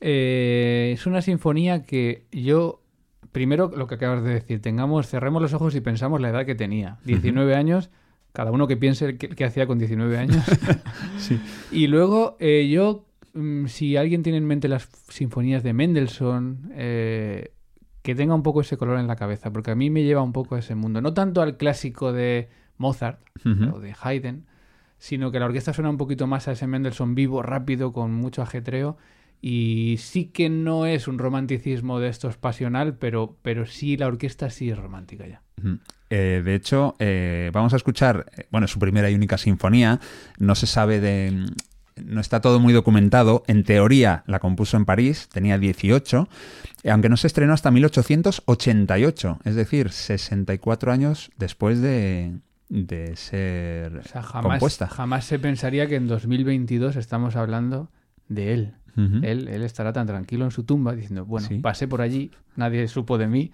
Eh, 0.00 0.92
es 0.94 1.06
una 1.06 1.22
sinfonía 1.22 1.82
que 1.82 2.26
yo, 2.30 2.82
primero 3.32 3.70
lo 3.74 3.86
que 3.86 3.96
acabas 3.96 4.22
de 4.22 4.34
decir, 4.34 4.60
tengamos, 4.62 5.08
cerremos 5.08 5.42
los 5.42 5.52
ojos 5.54 5.74
y 5.74 5.80
pensamos 5.80 6.20
la 6.20 6.28
edad 6.30 6.46
que 6.46 6.54
tenía. 6.54 6.98
19 7.04 7.54
años, 7.54 7.90
cada 8.38 8.52
uno 8.52 8.68
que 8.68 8.76
piense 8.76 9.18
qué, 9.18 9.30
qué 9.30 9.44
hacía 9.44 9.66
con 9.66 9.80
19 9.80 10.16
años. 10.16 10.44
Sí. 11.16 11.40
y 11.72 11.88
luego 11.88 12.36
eh, 12.38 12.68
yo, 12.70 13.04
mm, 13.34 13.66
si 13.66 13.96
alguien 13.96 14.22
tiene 14.22 14.38
en 14.38 14.46
mente 14.46 14.68
las 14.68 14.88
sinfonías 15.08 15.64
de 15.64 15.72
Mendelssohn, 15.72 16.70
eh, 16.76 17.50
que 18.02 18.14
tenga 18.14 18.36
un 18.36 18.44
poco 18.44 18.60
ese 18.60 18.76
color 18.76 19.00
en 19.00 19.08
la 19.08 19.16
cabeza, 19.16 19.52
porque 19.52 19.72
a 19.72 19.74
mí 19.74 19.90
me 19.90 20.04
lleva 20.04 20.22
un 20.22 20.32
poco 20.32 20.54
a 20.54 20.60
ese 20.60 20.76
mundo. 20.76 21.00
No 21.00 21.14
tanto 21.14 21.42
al 21.42 21.56
clásico 21.56 22.12
de 22.12 22.48
Mozart 22.76 23.18
o 23.74 23.80
de 23.80 23.96
Haydn, 24.00 24.46
sino 24.98 25.32
que 25.32 25.40
la 25.40 25.46
orquesta 25.46 25.72
suena 25.72 25.90
un 25.90 25.96
poquito 25.96 26.28
más 26.28 26.46
a 26.46 26.52
ese 26.52 26.68
Mendelssohn 26.68 27.16
vivo, 27.16 27.42
rápido, 27.42 27.92
con 27.92 28.14
mucho 28.14 28.42
ajetreo. 28.42 28.98
Y 29.40 29.96
sí 29.98 30.26
que 30.26 30.48
no 30.48 30.86
es 30.86 31.08
un 31.08 31.18
romanticismo 31.18 31.98
de 31.98 32.06
estos 32.06 32.36
pasional, 32.36 32.98
pero, 32.98 33.36
pero 33.42 33.66
sí 33.66 33.96
la 33.96 34.06
orquesta 34.06 34.48
sí 34.48 34.70
es 34.70 34.78
romántica 34.78 35.26
ya. 35.26 35.42
Eh, 36.10 36.42
de 36.44 36.54
hecho, 36.54 36.94
eh, 36.98 37.50
vamos 37.52 37.74
a 37.74 37.76
escuchar, 37.76 38.26
eh, 38.36 38.46
bueno, 38.50 38.66
su 38.66 38.78
primera 38.78 39.10
y 39.10 39.14
única 39.14 39.36
sinfonía. 39.36 40.00
No 40.38 40.54
se 40.54 40.66
sabe 40.66 41.00
de. 41.00 41.30
mm, 41.32 41.46
No 42.06 42.20
está 42.20 42.40
todo 42.40 42.60
muy 42.60 42.72
documentado. 42.72 43.42
En 43.46 43.64
teoría 43.64 44.22
la 44.26 44.38
compuso 44.38 44.76
en 44.76 44.84
París, 44.84 45.28
tenía 45.32 45.58
18, 45.58 46.28
eh, 46.84 46.90
aunque 46.92 47.08
no 47.08 47.16
se 47.16 47.26
estrenó 47.26 47.52
hasta 47.52 47.70
1888, 47.72 49.38
es 49.44 49.54
decir, 49.54 49.90
64 49.90 50.92
años 50.92 51.30
después 51.36 51.80
de, 51.80 52.38
de 52.68 53.16
ser 53.16 53.98
O 53.98 54.02
sea, 54.04 54.22
jamás, 54.22 54.50
compuesta. 54.52 54.86
jamás 54.88 55.24
se 55.24 55.38
pensaría 55.38 55.86
que 55.88 55.96
en 55.96 56.06
2022 56.06 56.96
estamos 56.96 57.36
hablando 57.36 57.90
de 58.28 58.52
él. 58.54 58.74
Él, 59.22 59.46
él 59.48 59.62
estará 59.62 59.92
tan 59.92 60.06
tranquilo 60.06 60.44
en 60.44 60.50
su 60.50 60.64
tumba 60.64 60.94
diciendo, 60.94 61.24
bueno, 61.24 61.46
Sí. 61.46 61.58
pasé 61.60 61.86
por 61.86 62.00
allí, 62.00 62.30
nadie 62.56 62.88
supo 62.88 63.16
de 63.18 63.28
mí 63.28 63.52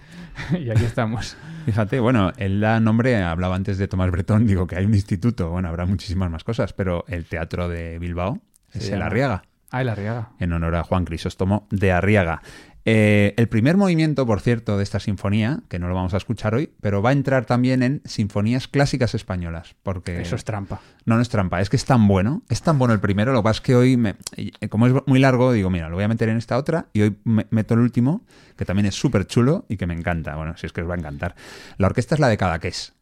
y 0.59 0.70
aquí 0.70 0.84
estamos. 0.84 1.36
Fíjate, 1.66 2.01
bueno, 2.01 2.32
él 2.38 2.61
da 2.61 2.80
nombre, 2.80 3.22
hablaba 3.22 3.55
antes 3.57 3.76
de 3.78 3.86
Tomás 3.88 4.11
Bretón, 4.11 4.47
digo 4.47 4.66
que 4.66 4.76
hay 4.76 4.86
un 4.86 4.95
instituto, 4.95 5.51
bueno, 5.51 5.68
habrá 5.68 5.84
muchísimas 5.86 6.30
más 6.30 6.45
cosas, 6.45 6.72
pero 6.72 7.05
el 7.09 7.26
Teatro 7.26 7.68
de 7.68 7.99
Bilbao 7.99 8.40
es 8.72 8.90
el. 8.90 9.03
Arriaga. 9.03 9.42
Ah, 9.70 9.82
el 9.82 9.88
Arriaga. 9.88 10.30
en 10.38 10.53
honor 10.53 10.76
a 10.76 10.82
Juan 10.84 11.05
Crisóstomo 11.05 11.66
de 11.70 11.90
Arriaga. 11.92 12.40
Eh, 12.87 13.32
el 13.39 13.49
primer 13.49 13.78
movimiento, 13.78 14.26
por 14.26 14.41
cierto, 14.43 14.76
de 14.76 14.82
esta 14.82 15.01
sinfonía, 15.01 15.61
que 15.70 15.78
no 15.78 15.89
lo 15.89 15.95
vamos 15.95 16.12
a 16.12 16.18
escuchar 16.18 16.55
hoy, 16.55 16.70
pero 16.82 17.01
va 17.01 17.11
a 17.11 17.12
entrar 17.14 17.47
también 17.47 17.82
en 17.82 18.03
sinfonías 18.05 18.68
clásicas 18.68 19.14
españolas, 19.14 19.74
porque 19.82 20.20
Eso 20.20 20.37
es 20.37 20.45
trampa. 20.45 20.82
no, 21.07 21.16
no 21.16 21.22
es 21.22 21.30
trampa, 21.30 21.62
es 21.62 21.70
que 21.70 21.76
es 21.76 21.87
tan 21.87 22.07
bueno, 22.07 22.43
es 22.51 22.61
tan 22.61 22.78
bueno 22.78 22.93
el 22.93 23.01
primero, 23.01 23.32
lo 23.32 23.39
que 23.41 23.45
pasa 23.45 23.57
es 23.59 23.61
que 23.62 23.74
hoy, 23.74 23.97
me- 23.97 24.16
eh, 24.37 24.68
como 24.68 24.87
es 24.87 24.93
muy 25.07 25.18
largo, 25.18 25.51
digo, 25.53 25.70
mira, 25.70 25.89
lo 25.89 25.95
voy 25.95 26.05
a 26.05 26.09
meter 26.09 26.28
en 26.28 26.37
esta 26.37 26.59
otra 26.59 26.89
y 26.93 27.01
hoy 27.01 27.16
me- 27.24 27.47
meto 27.51 27.72
el 27.72 27.80
último, 27.80 28.26
que 28.57 28.66
también 28.66 28.85
es 28.85 28.95
súper 28.95 29.26
chulo 29.26 29.64
y 29.70 29.78
que 29.78 29.87
me 29.87 29.95
encanta, 29.95 30.37
bueno, 30.37 30.55
si 30.59 30.66
es 30.66 30.72
que 30.74 30.82
os 30.82 30.89
va 30.91 30.95
a 30.95 30.99
encantar. 30.99 31.37
La 31.78 31.87
orquesta 31.87 32.14
es 32.16 32.20
la 32.20 32.28
de 32.28 32.37
Cadaqués 32.37 32.93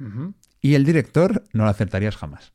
Ujú. 0.00 0.34
y 0.60 0.74
el 0.76 0.84
director 0.84 1.42
no 1.52 1.64
lo 1.64 1.70
acertarías 1.70 2.16
jamás. 2.16 2.52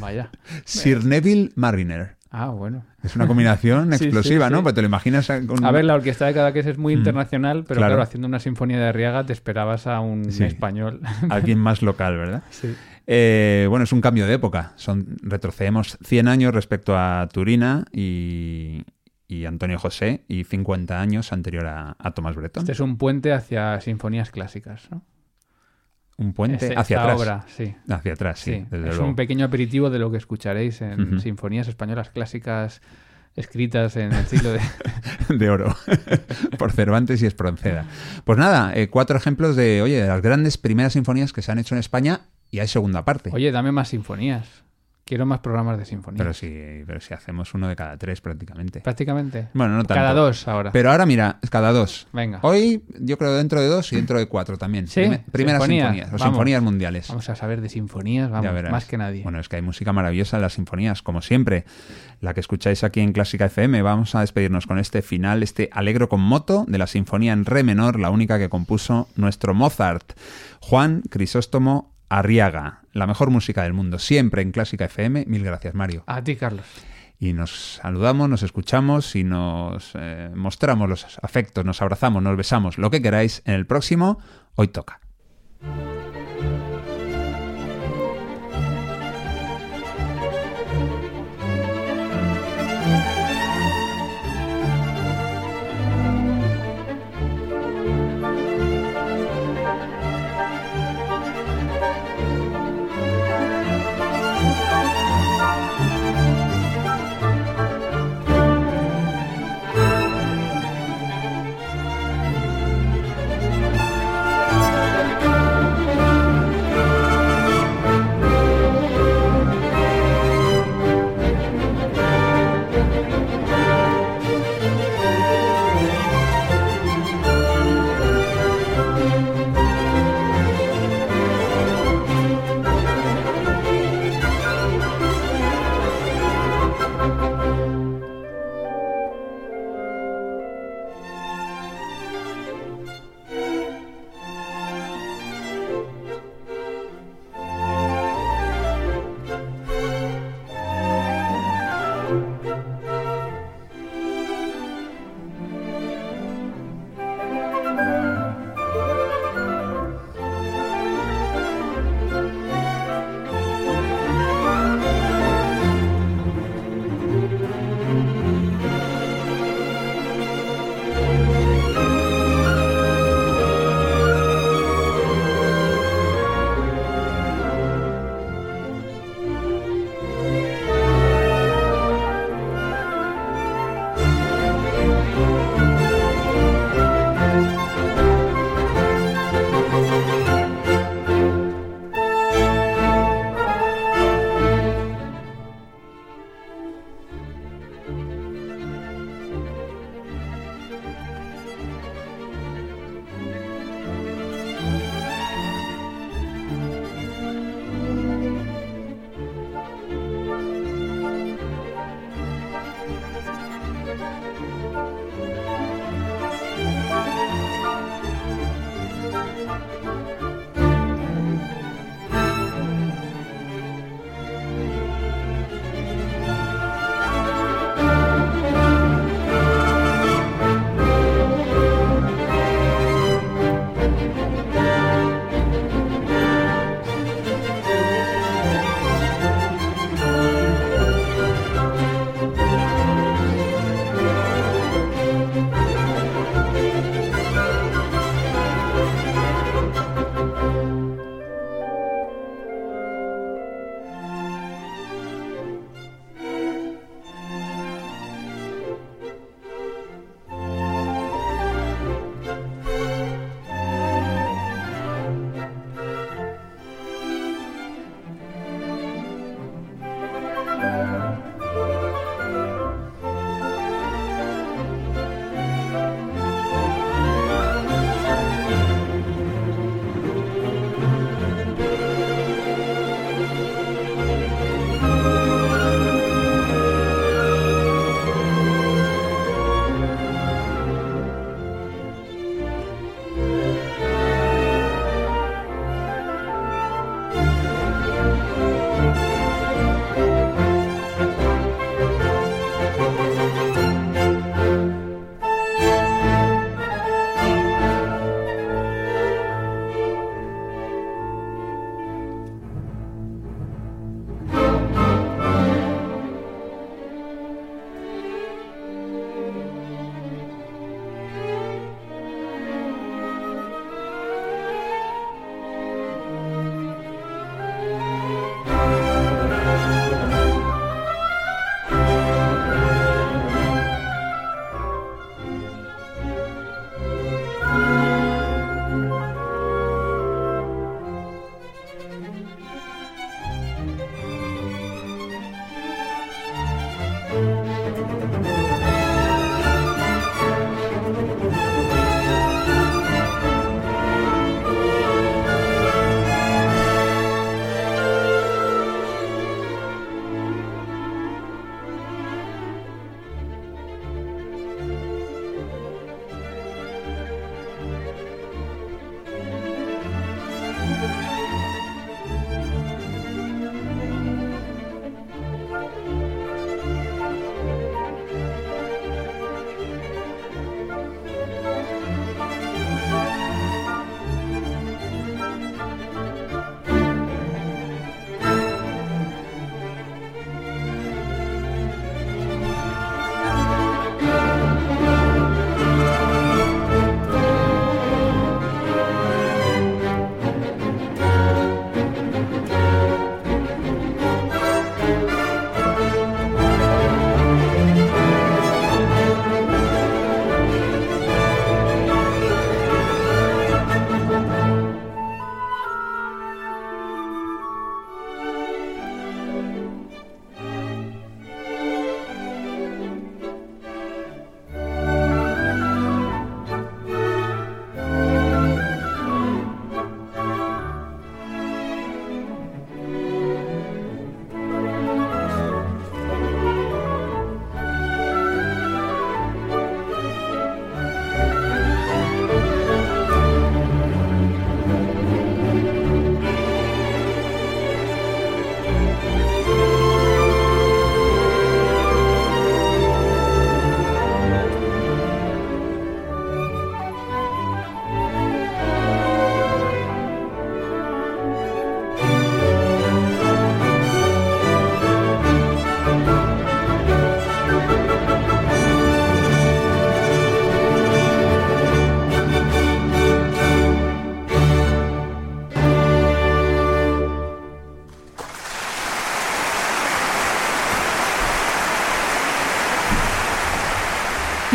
Vaya. 0.00 0.30
Sir 0.64 1.04
Neville 1.04 1.52
Mariner. 1.54 2.16
Ah, 2.34 2.48
bueno. 2.48 2.82
Es 3.02 3.14
una 3.14 3.26
combinación 3.26 3.92
Sí, 3.98 4.04
explosiva, 4.04 4.48
sí. 4.48 4.52
¿no? 4.54 4.62
Pues 4.62 4.74
te 4.74 4.80
lo 4.80 4.88
imaginas 4.88 5.28
con... 5.46 5.64
A 5.64 5.70
ver, 5.70 5.84
la 5.84 5.94
orquesta 5.94 6.24
de 6.26 6.32
Cadaqués 6.34 6.66
es 6.66 6.78
muy 6.78 6.94
Mm. 6.96 6.98
internacional, 6.98 7.64
pero 7.68 7.78
Claro. 7.78 7.92
claro. 7.92 8.02
haciendo 8.02 8.26
una 8.26 8.40
sinfonía 8.40 8.78
de 8.78 8.86
Arriaga 8.86 9.26
te 9.26 9.32
esperabas 9.34 9.86
a 9.86 10.00
un 10.00 10.22
español. 10.28 11.00
alguien 11.30 11.58
más 11.58 11.82
local, 11.82 12.16
¿verdad? 12.16 12.42
sí. 12.50 12.74
Eh, 13.08 13.66
bueno, 13.68 13.82
es 13.82 13.92
un 13.92 14.00
cambio 14.00 14.26
de 14.26 14.34
época. 14.34 14.72
Son, 14.76 15.16
retrocedemos 15.22 15.98
100 16.04 16.28
años 16.28 16.54
respecto 16.54 16.96
a 16.96 17.28
Turina 17.32 17.84
y, 17.92 18.84
y 19.26 19.44
Antonio 19.44 19.76
José 19.78 20.24
y 20.28 20.44
50 20.44 21.00
años 21.00 21.32
anterior 21.32 21.66
a, 21.66 21.96
a 21.98 22.10
Tomás 22.12 22.36
Bretón. 22.36 22.62
Este 22.62 22.72
es 22.72 22.80
un 22.80 22.96
puente 22.98 23.32
hacia 23.32 23.80
sinfonías 23.80 24.30
clásicas, 24.30 24.88
¿no? 24.90 25.02
Un 26.22 26.32
puente 26.32 26.74
hacia 26.76 27.02
atrás. 27.02 27.20
obra, 27.20 27.44
sí. 27.56 27.74
Hacia 27.88 28.12
atrás, 28.14 28.38
sí, 28.40 28.52
Sí, 28.54 28.66
desde 28.70 28.88
es 28.88 28.94
luego. 28.96 29.10
un 29.10 29.16
pequeño 29.16 29.44
aperitivo 29.44 29.90
de 29.90 29.98
lo 29.98 30.10
que 30.10 30.16
escucharéis 30.16 30.80
en 30.82 31.20
sinfonías 31.20 31.68
españolas 31.68 32.10
clásicas 32.10 32.80
escritas 33.34 33.96
en 33.96 34.12
el 34.12 34.26
siglo 34.26 34.50
de... 34.52 34.60
de 35.38 35.50
oro 35.50 35.74
por 36.58 36.72
Cervantes 36.72 37.22
y 37.22 37.26
Espronceda. 37.26 37.86
Pues 38.24 38.38
nada, 38.38 38.72
eh, 38.74 38.88
cuatro 38.88 39.16
ejemplos 39.16 39.56
de, 39.56 39.80
oye, 39.82 40.02
de 40.02 40.08
las 40.08 40.20
grandes 40.22 40.58
primeras 40.58 40.92
sinfonías 40.92 41.32
que 41.32 41.42
se 41.42 41.50
han 41.50 41.58
hecho 41.58 41.74
en 41.74 41.78
España 41.78 42.22
y 42.50 42.58
hay 42.60 42.68
segunda 42.68 43.04
parte. 43.04 43.30
Oye, 43.32 43.50
dame 43.50 43.72
más 43.72 43.88
sinfonías. 43.88 44.61
Quiero 45.04 45.26
más 45.26 45.40
programas 45.40 45.78
de 45.78 45.84
sinfonías. 45.84 46.18
pero 46.18 46.32
si, 46.32 46.84
pero 46.86 47.00
si 47.00 47.12
hacemos 47.12 47.52
uno 47.54 47.66
de 47.66 47.74
cada 47.74 47.96
tres 47.96 48.20
prácticamente. 48.20 48.80
Prácticamente. 48.80 49.48
Bueno, 49.52 49.74
no 49.74 49.82
tanto. 49.84 49.94
Cada 50.00 50.14
dos 50.14 50.46
ahora. 50.46 50.70
Pero 50.70 50.90
ahora 50.92 51.06
mira, 51.06 51.38
cada 51.50 51.72
dos. 51.72 52.06
Venga. 52.12 52.38
Hoy 52.42 52.84
yo 53.00 53.18
creo 53.18 53.34
dentro 53.34 53.60
de 53.60 53.66
dos 53.66 53.92
y 53.92 53.96
dentro 53.96 54.18
de 54.18 54.26
cuatro 54.26 54.56
también. 54.58 54.86
¿Sí? 54.86 55.00
Prime- 55.00 55.24
primeras 55.32 55.60
Sinfonías. 55.62 55.86
sinfonías 55.88 56.08
o 56.08 56.10
Vamos. 56.18 56.22
sinfonías 56.34 56.62
mundiales. 56.62 57.08
Vamos 57.08 57.28
a 57.28 57.34
saber 57.34 57.60
de 57.60 57.68
sinfonías, 57.68 58.30
vamos, 58.30 58.52
más 58.70 58.84
que 58.84 58.96
nadie. 58.96 59.22
Bueno, 59.24 59.40
es 59.40 59.48
que 59.48 59.56
hay 59.56 59.62
música 59.62 59.92
maravillosa 59.92 60.36
en 60.36 60.42
las 60.42 60.52
sinfonías, 60.54 61.02
como 61.02 61.20
siempre. 61.20 61.64
La 62.20 62.32
que 62.32 62.40
escucháis 62.40 62.84
aquí 62.84 63.00
en 63.00 63.12
Clásica 63.12 63.46
FM. 63.46 63.82
Vamos 63.82 64.14
a 64.14 64.20
despedirnos 64.20 64.68
con 64.68 64.78
este 64.78 65.02
final, 65.02 65.42
este 65.42 65.68
alegro 65.72 66.08
con 66.08 66.20
moto 66.20 66.64
de 66.68 66.78
la 66.78 66.86
sinfonía 66.86 67.32
en 67.32 67.44
re 67.44 67.64
menor, 67.64 67.98
la 67.98 68.10
única 68.10 68.38
que 68.38 68.48
compuso 68.48 69.08
nuestro 69.16 69.52
Mozart, 69.52 70.12
Juan 70.60 71.02
Crisóstomo 71.10 71.91
Arriaga. 72.12 72.82
La 72.92 73.06
mejor 73.06 73.30
música 73.30 73.62
del 73.62 73.72
mundo, 73.72 73.98
siempre 73.98 74.42
en 74.42 74.52
Clásica 74.52 74.84
FM. 74.84 75.24
Mil 75.28 75.42
gracias, 75.42 75.74
Mario. 75.74 76.04
A 76.06 76.22
ti, 76.22 76.36
Carlos. 76.36 76.66
Y 77.18 77.32
nos 77.32 77.76
saludamos, 77.76 78.28
nos 78.28 78.42
escuchamos 78.42 79.16
y 79.16 79.24
nos 79.24 79.92
eh, 79.94 80.30
mostramos 80.34 80.90
los 80.90 81.18
afectos, 81.22 81.64
nos 81.64 81.80
abrazamos, 81.80 82.22
nos 82.22 82.36
besamos, 82.36 82.76
lo 82.76 82.90
que 82.90 83.00
queráis 83.00 83.42
en 83.46 83.54
el 83.54 83.64
próximo. 83.64 84.18
Hoy 84.56 84.68
toca. 84.68 85.00